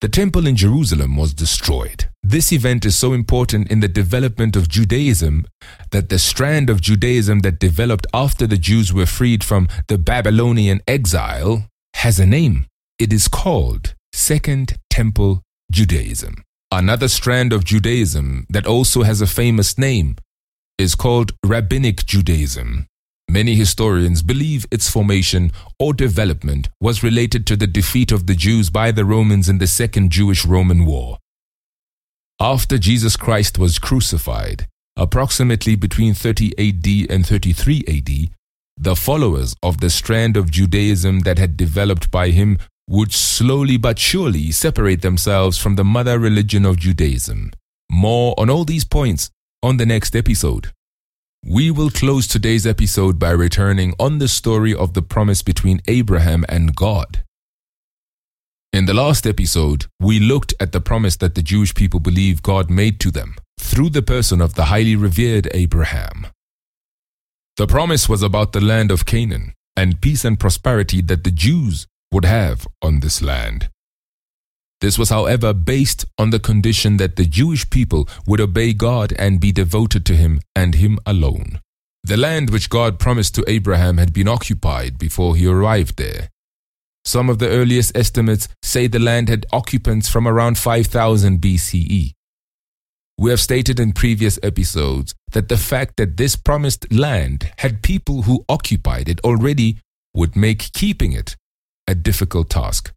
the 0.00 0.08
temple 0.08 0.46
in 0.46 0.54
Jerusalem 0.54 1.16
was 1.16 1.34
destroyed. 1.34 2.08
This 2.22 2.52
event 2.52 2.84
is 2.84 2.94
so 2.94 3.12
important 3.14 3.70
in 3.70 3.80
the 3.80 3.88
development 3.88 4.54
of 4.54 4.68
Judaism 4.68 5.46
that 5.90 6.08
the 6.08 6.20
strand 6.20 6.70
of 6.70 6.80
Judaism 6.80 7.40
that 7.40 7.58
developed 7.58 8.06
after 8.14 8.46
the 8.46 8.58
Jews 8.58 8.92
were 8.92 9.06
freed 9.06 9.42
from 9.42 9.66
the 9.88 9.98
Babylonian 9.98 10.80
exile 10.86 11.66
has 11.94 12.20
a 12.20 12.26
name. 12.26 12.66
It 12.98 13.12
is 13.12 13.26
called 13.26 13.94
Second 14.12 14.76
Temple 14.88 15.42
Judaism. 15.72 16.44
Another 16.70 17.08
strand 17.08 17.52
of 17.52 17.64
Judaism 17.64 18.46
that 18.50 18.66
also 18.66 19.02
has 19.02 19.20
a 19.20 19.26
famous 19.26 19.78
name 19.78 20.16
is 20.78 20.94
called 20.94 21.32
Rabbinic 21.44 22.06
Judaism. 22.06 22.86
Many 23.30 23.54
historians 23.54 24.22
believe 24.22 24.66
its 24.70 24.88
formation 24.90 25.52
or 25.78 25.92
development 25.92 26.70
was 26.80 27.02
related 27.02 27.46
to 27.46 27.56
the 27.56 27.66
defeat 27.66 28.10
of 28.10 28.26
the 28.26 28.34
Jews 28.34 28.70
by 28.70 28.90
the 28.90 29.04
Romans 29.04 29.50
in 29.50 29.58
the 29.58 29.66
Second 29.66 30.10
Jewish 30.10 30.46
Roman 30.46 30.86
War. 30.86 31.18
After 32.40 32.78
Jesus 32.78 33.16
Christ 33.16 33.58
was 33.58 33.78
crucified, 33.78 34.66
approximately 34.96 35.76
between 35.76 36.14
30 36.14 36.52
AD 36.58 37.10
and 37.10 37.26
33 37.26 37.84
AD, 37.86 38.30
the 38.78 38.96
followers 38.96 39.54
of 39.62 39.80
the 39.80 39.90
strand 39.90 40.36
of 40.36 40.50
Judaism 40.50 41.20
that 41.20 41.38
had 41.38 41.56
developed 41.56 42.10
by 42.10 42.30
him 42.30 42.58
would 42.88 43.12
slowly 43.12 43.76
but 43.76 43.98
surely 43.98 44.50
separate 44.50 45.02
themselves 45.02 45.58
from 45.58 45.76
the 45.76 45.84
mother 45.84 46.18
religion 46.18 46.64
of 46.64 46.78
Judaism. 46.78 47.50
More 47.90 48.34
on 48.38 48.48
all 48.48 48.64
these 48.64 48.84
points 48.84 49.30
on 49.62 49.76
the 49.76 49.86
next 49.86 50.16
episode. 50.16 50.72
We 51.44 51.70
will 51.70 51.90
close 51.90 52.26
today's 52.26 52.66
episode 52.66 53.18
by 53.18 53.30
returning 53.30 53.94
on 53.98 54.18
the 54.18 54.28
story 54.28 54.74
of 54.74 54.94
the 54.94 55.02
promise 55.02 55.40
between 55.42 55.80
Abraham 55.86 56.44
and 56.48 56.74
God. 56.74 57.22
In 58.72 58.86
the 58.86 58.94
last 58.94 59.26
episode, 59.26 59.86
we 60.00 60.18
looked 60.18 60.52
at 60.60 60.72
the 60.72 60.80
promise 60.80 61.16
that 61.16 61.36
the 61.36 61.42
Jewish 61.42 61.74
people 61.74 62.00
believe 62.00 62.42
God 62.42 62.70
made 62.70 63.00
to 63.00 63.10
them 63.10 63.36
through 63.58 63.90
the 63.90 64.02
person 64.02 64.40
of 64.40 64.54
the 64.54 64.66
highly 64.66 64.96
revered 64.96 65.48
Abraham. 65.54 66.26
The 67.56 67.66
promise 67.66 68.08
was 68.08 68.22
about 68.22 68.52
the 68.52 68.60
land 68.60 68.90
of 68.90 69.06
Canaan 69.06 69.54
and 69.76 70.00
peace 70.00 70.24
and 70.24 70.38
prosperity 70.38 71.00
that 71.02 71.24
the 71.24 71.30
Jews 71.30 71.86
would 72.12 72.24
have 72.24 72.66
on 72.82 73.00
this 73.00 73.22
land. 73.22 73.68
This 74.80 74.98
was, 74.98 75.10
however, 75.10 75.52
based 75.52 76.04
on 76.18 76.30
the 76.30 76.38
condition 76.38 76.98
that 76.98 77.16
the 77.16 77.24
Jewish 77.24 77.68
people 77.68 78.08
would 78.26 78.40
obey 78.40 78.72
God 78.72 79.12
and 79.18 79.40
be 79.40 79.50
devoted 79.50 80.06
to 80.06 80.14
Him 80.14 80.40
and 80.54 80.76
Him 80.76 80.98
alone. 81.04 81.60
The 82.04 82.16
land 82.16 82.50
which 82.50 82.70
God 82.70 82.98
promised 82.98 83.34
to 83.34 83.44
Abraham 83.48 83.98
had 83.98 84.12
been 84.12 84.28
occupied 84.28 84.98
before 84.98 85.36
he 85.36 85.46
arrived 85.46 85.98
there. 85.98 86.30
Some 87.04 87.28
of 87.28 87.38
the 87.38 87.48
earliest 87.48 87.96
estimates 87.96 88.48
say 88.62 88.86
the 88.86 88.98
land 88.98 89.28
had 89.28 89.46
occupants 89.52 90.08
from 90.08 90.26
around 90.26 90.58
5000 90.58 91.40
BCE. 91.40 92.12
We 93.18 93.30
have 93.30 93.40
stated 93.40 93.80
in 93.80 93.92
previous 93.92 94.38
episodes 94.42 95.14
that 95.32 95.48
the 95.48 95.56
fact 95.56 95.96
that 95.96 96.16
this 96.16 96.36
promised 96.36 96.90
land 96.92 97.52
had 97.58 97.82
people 97.82 98.22
who 98.22 98.44
occupied 98.48 99.08
it 99.08 99.20
already 99.24 99.78
would 100.14 100.36
make 100.36 100.72
keeping 100.72 101.12
it 101.12 101.36
a 101.88 101.94
difficult 101.94 102.48
task. 102.48 102.92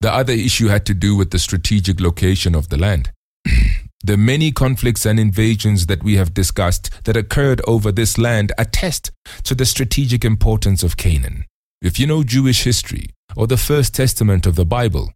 The 0.00 0.12
other 0.12 0.32
issue 0.32 0.68
had 0.68 0.84
to 0.86 0.94
do 0.94 1.16
with 1.16 1.30
the 1.30 1.38
strategic 1.38 2.00
location 2.00 2.54
of 2.54 2.68
the 2.68 2.76
land. 2.76 3.12
the 4.04 4.16
many 4.16 4.52
conflicts 4.52 5.06
and 5.06 5.18
invasions 5.18 5.86
that 5.86 6.02
we 6.02 6.16
have 6.16 6.34
discussed 6.34 6.90
that 7.04 7.16
occurred 7.16 7.60
over 7.66 7.90
this 7.90 8.18
land 8.18 8.52
attest 8.58 9.10
to 9.44 9.54
the 9.54 9.64
strategic 9.64 10.24
importance 10.24 10.82
of 10.82 10.96
Canaan. 10.96 11.44
If 11.82 11.98
you 11.98 12.06
know 12.06 12.22
Jewish 12.22 12.64
history 12.64 13.10
or 13.36 13.46
the 13.46 13.56
First 13.56 13.94
Testament 13.94 14.46
of 14.46 14.54
the 14.54 14.64
Bible, 14.64 15.12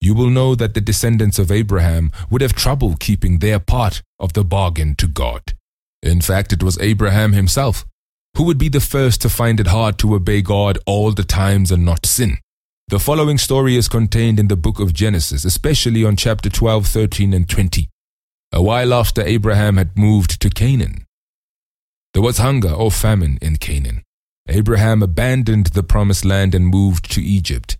you 0.00 0.14
will 0.14 0.30
know 0.30 0.54
that 0.54 0.74
the 0.74 0.80
descendants 0.80 1.38
of 1.38 1.50
Abraham 1.50 2.12
would 2.30 2.42
have 2.42 2.52
trouble 2.52 2.96
keeping 2.98 3.38
their 3.38 3.58
part 3.58 4.02
of 4.20 4.34
the 4.34 4.44
bargain 4.44 4.94
to 4.96 5.06
God. 5.06 5.54
In 6.02 6.20
fact, 6.20 6.52
it 6.52 6.62
was 6.62 6.78
Abraham 6.78 7.32
himself 7.32 7.86
who 8.36 8.44
would 8.44 8.58
be 8.58 8.68
the 8.68 8.80
first 8.80 9.22
to 9.22 9.28
find 9.28 9.60
it 9.60 9.68
hard 9.68 9.98
to 9.98 10.14
obey 10.14 10.42
God 10.42 10.78
all 10.86 11.12
the 11.12 11.24
times 11.24 11.70
and 11.70 11.84
not 11.84 12.04
sin. 12.04 12.38
The 12.88 12.98
following 12.98 13.38
story 13.38 13.76
is 13.76 13.88
contained 13.88 14.38
in 14.38 14.48
the 14.48 14.56
book 14.56 14.78
of 14.78 14.92
Genesis, 14.92 15.46
especially 15.46 16.04
on 16.04 16.16
chapter 16.16 16.50
12, 16.50 16.86
13, 16.86 17.32
and 17.32 17.48
20. 17.48 17.88
A 18.52 18.62
while 18.62 18.92
after 18.92 19.22
Abraham 19.22 19.78
had 19.78 19.96
moved 19.96 20.38
to 20.42 20.50
Canaan, 20.50 21.06
there 22.12 22.22
was 22.22 22.36
hunger 22.36 22.70
or 22.70 22.90
famine 22.90 23.38
in 23.40 23.56
Canaan. 23.56 24.02
Abraham 24.48 25.02
abandoned 25.02 25.68
the 25.68 25.82
promised 25.82 26.26
land 26.26 26.54
and 26.54 26.66
moved 26.66 27.10
to 27.12 27.22
Egypt. 27.22 27.78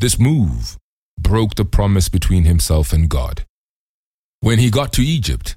This 0.00 0.18
move 0.18 0.76
broke 1.16 1.54
the 1.54 1.64
promise 1.64 2.08
between 2.08 2.44
himself 2.44 2.92
and 2.92 3.08
God. 3.08 3.46
When 4.40 4.58
he 4.58 4.70
got 4.70 4.92
to 4.94 5.02
Egypt, 5.02 5.56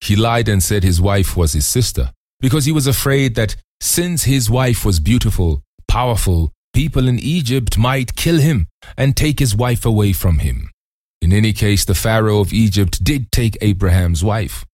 he 0.00 0.16
lied 0.16 0.48
and 0.48 0.62
said 0.62 0.82
his 0.82 1.00
wife 1.00 1.36
was 1.36 1.52
his 1.52 1.66
sister 1.66 2.12
because 2.40 2.64
he 2.64 2.72
was 2.72 2.88
afraid 2.88 3.36
that 3.36 3.54
since 3.80 4.24
his 4.24 4.50
wife 4.50 4.84
was 4.84 4.98
beautiful, 4.98 5.62
powerful, 5.86 6.52
people 6.78 7.08
in 7.08 7.18
Egypt 7.18 7.76
might 7.76 8.14
kill 8.14 8.38
him 8.38 8.68
and 8.96 9.16
take 9.16 9.40
his 9.40 9.56
wife 9.56 9.84
away 9.84 10.12
from 10.12 10.38
him. 10.38 10.70
In 11.20 11.32
any 11.32 11.52
case, 11.52 11.84
the 11.84 12.00
Pharaoh 12.06 12.38
of 12.38 12.52
Egypt 12.52 13.02
did 13.02 13.32
take 13.32 13.58
Abraham's 13.60 14.22
wife, 14.22 14.64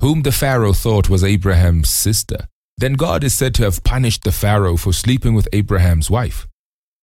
whom 0.00 0.22
the 0.22 0.30
Pharaoh 0.30 0.72
thought 0.72 1.10
was 1.10 1.24
Abraham's 1.24 1.90
sister. 1.90 2.46
Then 2.78 2.92
God 2.92 3.24
is 3.24 3.34
said 3.34 3.52
to 3.56 3.64
have 3.64 3.82
punished 3.82 4.22
the 4.22 4.30
Pharaoh 4.30 4.76
for 4.76 4.92
sleeping 4.92 5.34
with 5.34 5.48
Abraham's 5.52 6.08
wife. 6.08 6.46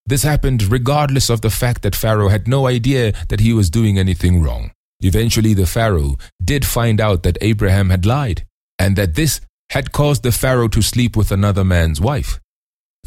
This 0.05 0.23
happened 0.23 0.71
regardless 0.71 1.29
of 1.29 1.41
the 1.41 1.49
fact 1.49 1.81
that 1.81 1.93
Pharaoh 2.03 2.29
had 2.29 2.47
no 2.47 2.67
idea 2.67 3.11
that 3.27 3.41
he 3.41 3.51
was 3.51 3.69
doing 3.69 3.99
anything 3.99 4.41
wrong. 4.41 4.71
Eventually, 5.01 5.55
the 5.55 5.65
Pharaoh 5.65 6.15
did 6.41 6.65
find 6.65 7.01
out 7.01 7.23
that 7.23 7.37
Abraham 7.41 7.89
had 7.89 8.05
lied, 8.05 8.45
and 8.79 8.95
that 8.95 9.15
this 9.15 9.41
had 9.71 9.91
caused 9.91 10.23
the 10.23 10.31
Pharaoh 10.31 10.69
to 10.69 10.81
sleep 10.81 11.17
with 11.17 11.33
another 11.33 11.65
man's 11.65 11.99
wife. 11.99 12.39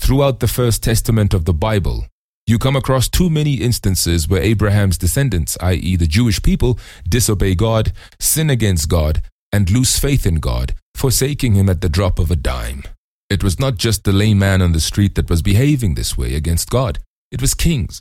Throughout 0.01 0.41
the 0.41 0.49
First 0.49 0.83
Testament 0.83 1.35
of 1.35 1.45
the 1.45 1.53
Bible, 1.53 2.07
you 2.47 2.59
come 2.59 2.75
across 2.75 3.07
too 3.07 3.29
many 3.29 3.55
instances 3.55 4.27
where 4.27 4.43
Abraham's 4.43 4.99
descendants, 4.99 5.59
i.e., 5.61 5.95
the 5.95 6.07
Jewish 6.07 6.43
people, 6.43 6.81
disobey 7.09 7.55
God, 7.55 7.93
sin 8.19 8.49
against 8.49 8.89
God, 8.89 9.23
and 9.53 9.71
lose 9.71 9.99
faith 9.99 10.27
in 10.27 10.37
God, 10.37 10.75
forsaking 10.95 11.55
Him 11.55 11.69
at 11.69 11.83
the 11.83 11.89
drop 11.89 12.19
of 12.19 12.31
a 12.31 12.35
dime. 12.35 12.83
It 13.29 13.45
was 13.45 13.61
not 13.61 13.77
just 13.77 14.03
the 14.03 14.13
layman 14.13 14.63
on 14.63 14.73
the 14.73 14.81
street 14.81 15.15
that 15.17 15.31
was 15.31 15.43
behaving 15.43 15.95
this 15.95 16.17
way 16.17 16.35
against 16.35 16.71
God, 16.71 16.99
it 17.31 17.43
was 17.43 17.55
kings. 17.55 18.01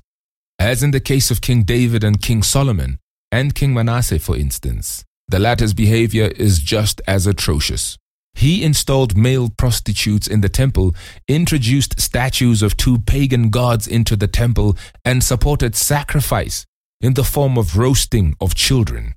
As 0.57 0.81
in 0.81 0.91
the 0.91 1.01
case 1.01 1.29
of 1.29 1.41
King 1.41 1.63
David 1.63 2.03
and 2.03 2.21
King 2.21 2.43
Solomon, 2.43 2.97
and 3.31 3.53
King 3.53 3.73
Manasseh, 3.73 4.19
for 4.19 4.37
instance. 4.37 5.03
The 5.27 5.37
latter's 5.37 5.73
behavior 5.73 6.31
is 6.37 6.59
just 6.59 7.01
as 7.05 7.27
atrocious. 7.27 7.97
He 8.33 8.63
installed 8.63 9.17
male 9.17 9.49
prostitutes 9.49 10.27
in 10.27 10.41
the 10.41 10.49
temple, 10.49 10.95
introduced 11.27 11.99
statues 11.99 12.61
of 12.61 12.77
two 12.77 12.99
pagan 12.99 13.49
gods 13.49 13.87
into 13.87 14.15
the 14.15 14.27
temple, 14.27 14.77
and 15.03 15.23
supported 15.23 15.75
sacrifice 15.75 16.65
in 17.01 17.13
the 17.15 17.23
form 17.23 17.57
of 17.57 17.77
roasting 17.77 18.35
of 18.39 18.55
children. 18.55 19.15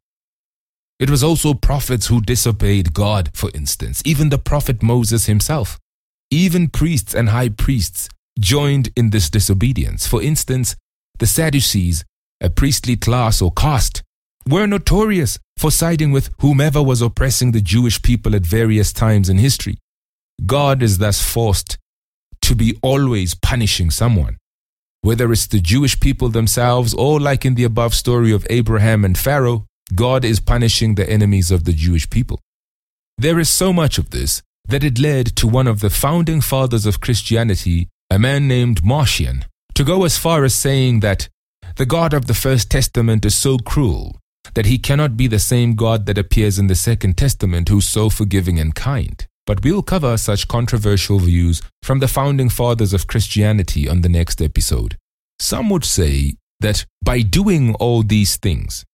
It 0.99 1.11
was 1.11 1.25
also 1.25 1.55
prophets 1.55 2.07
who 2.07 2.21
disobeyed 2.21 2.95
God, 2.95 3.31
for 3.35 3.51
instance, 3.55 4.03
even 4.05 4.29
the 4.29 4.39
prophet 4.39 4.83
Moses 4.83 5.27
himself. 5.27 5.79
Even 6.31 6.69
priests 6.69 7.15
and 7.15 7.29
high 7.31 7.49
priests 7.49 8.09
joined 8.39 8.91
in 8.97 9.11
this 9.11 9.29
disobedience. 9.29 10.07
For 10.07 10.23
instance, 10.23 10.77
the 11.19 11.27
Sadducees, 11.27 12.05
a 12.41 12.51
priestly 12.51 12.97
class 12.97 13.43
or 13.43 13.53
caste, 13.53 14.03
were 14.47 14.67
notorious 14.67 15.39
for 15.57 15.71
siding 15.71 16.13
with 16.13 16.31
whomever 16.41 16.83
was 16.83 17.03
oppressing 17.03 17.53
the 17.53 17.61
Jewish 17.61 18.01
people 18.03 18.35
at 18.35 18.47
various 18.47 18.93
times 18.93 19.29
in 19.29 19.39
history. 19.39 19.79
God 20.45 20.83
is 20.83 20.99
thus 20.99 21.23
forced 21.23 21.79
to 22.43 22.55
be 22.55 22.79
always 22.83 23.35
punishing 23.35 23.91
someone, 23.91 24.39
whether 25.03 25.31
it's 25.33 25.47
the 25.47 25.61
Jewish 25.61 26.01
people 26.01 26.29
themselves 26.29 26.95
or, 26.95 27.21
like 27.21 27.45
in 27.45 27.55
the 27.55 27.65
above 27.65 27.95
story 27.95 28.33
of 28.33 28.47
Abraham 28.51 29.05
and 29.05 29.17
Pharaoh, 29.17 29.67
God 29.95 30.25
is 30.25 30.41
punishing 30.41 30.95
the 30.95 31.09
enemies 31.09 31.51
of 31.51 31.65
the 31.65 31.73
Jewish 31.73 32.09
people. 32.11 32.41
There 33.19 33.39
is 33.39 33.49
so 33.49 33.73
much 33.73 33.99
of 33.99 34.11
this 34.11 34.43
that 34.69 34.85
it 34.85 34.99
led 34.99 35.37
to 35.37 35.47
one 35.47 35.67
of 35.67 35.81
the 35.81 35.91
founding 35.91 36.41
fathers 36.41 36.87
of 36.87 37.01
Christianity, 37.01 37.89
a 38.11 38.19
man 38.19 38.49
named 38.49 38.85
Marcion, 38.85 39.45
to 39.75 39.85
go 39.85 40.05
as 40.05 40.19
far 40.19 40.45
as 40.45 40.55
saying 40.55 41.01
that 41.01 41.29
the 41.77 41.87
God 41.87 42.13
of 42.13 42.27
the 42.27 42.35
First 42.35 42.71
Testament 42.71 43.25
is 43.25 43.35
so 43.37 43.59
cruel 43.59 44.22
that 44.55 44.67
he 44.67 44.79
cannot 44.79 45.17
be 45.17 45.27
the 45.27 45.39
same 45.39 45.75
God 45.75 46.07
that 46.07 46.19
appears 46.19 46.59
in 46.59 46.67
the 46.67 46.75
Second 46.75 47.17
Testament 47.17 47.69
who's 47.69 47.89
so 47.89 48.11
forgiving 48.11 48.59
and 48.59 48.75
kind. 48.75 49.27
But 49.47 49.65
we'll 49.65 49.83
cover 49.83 50.17
such 50.17 50.49
controversial 50.49 51.19
views 51.19 51.63
from 51.83 51.99
the 51.99 52.09
founding 52.09 52.49
fathers 52.49 52.93
of 52.93 53.07
Christianity 53.07 53.89
on 53.89 54.03
the 54.03 54.09
next 54.09 54.41
episode. 54.41 54.97
Some 55.41 55.69
would 55.71 55.85
say 55.85 56.35
that 56.61 56.87
by 57.03 57.23
doing 57.23 57.75
all 57.75 58.03
these 58.03 58.37
things 58.37 58.85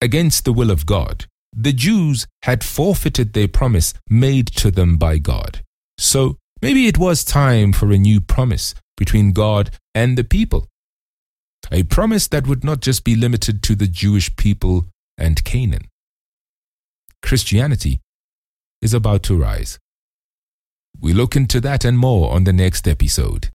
against 0.00 0.44
the 0.44 0.52
will 0.52 0.70
of 0.70 0.86
God, 0.86 1.26
the 1.56 1.72
Jews 1.72 2.26
had 2.42 2.64
forfeited 2.64 3.32
their 3.32 3.48
promise 3.48 3.94
made 4.08 4.48
to 4.56 4.70
them 4.70 4.96
by 4.96 5.18
God. 5.18 5.62
So 5.98 6.38
maybe 6.60 6.86
it 6.88 6.98
was 6.98 7.24
time 7.24 7.72
for 7.72 7.92
a 7.92 7.98
new 7.98 8.20
promise 8.20 8.74
between 8.96 9.32
God 9.32 9.70
and 9.94 10.18
the 10.18 10.24
people. 10.24 10.66
A 11.70 11.84
promise 11.84 12.26
that 12.28 12.46
would 12.46 12.64
not 12.64 12.80
just 12.80 13.04
be 13.04 13.14
limited 13.14 13.62
to 13.62 13.76
the 13.76 13.86
Jewish 13.86 14.34
people 14.34 14.86
and 15.18 15.42
Canaan. 15.44 15.88
Christianity 17.22 18.00
is 18.80 18.94
about 18.94 19.22
to 19.24 19.36
rise. 19.36 19.78
We 21.00 21.12
look 21.12 21.36
into 21.36 21.60
that 21.60 21.84
and 21.84 21.98
more 21.98 22.32
on 22.32 22.44
the 22.44 22.52
next 22.52 22.86
episode. 22.86 23.50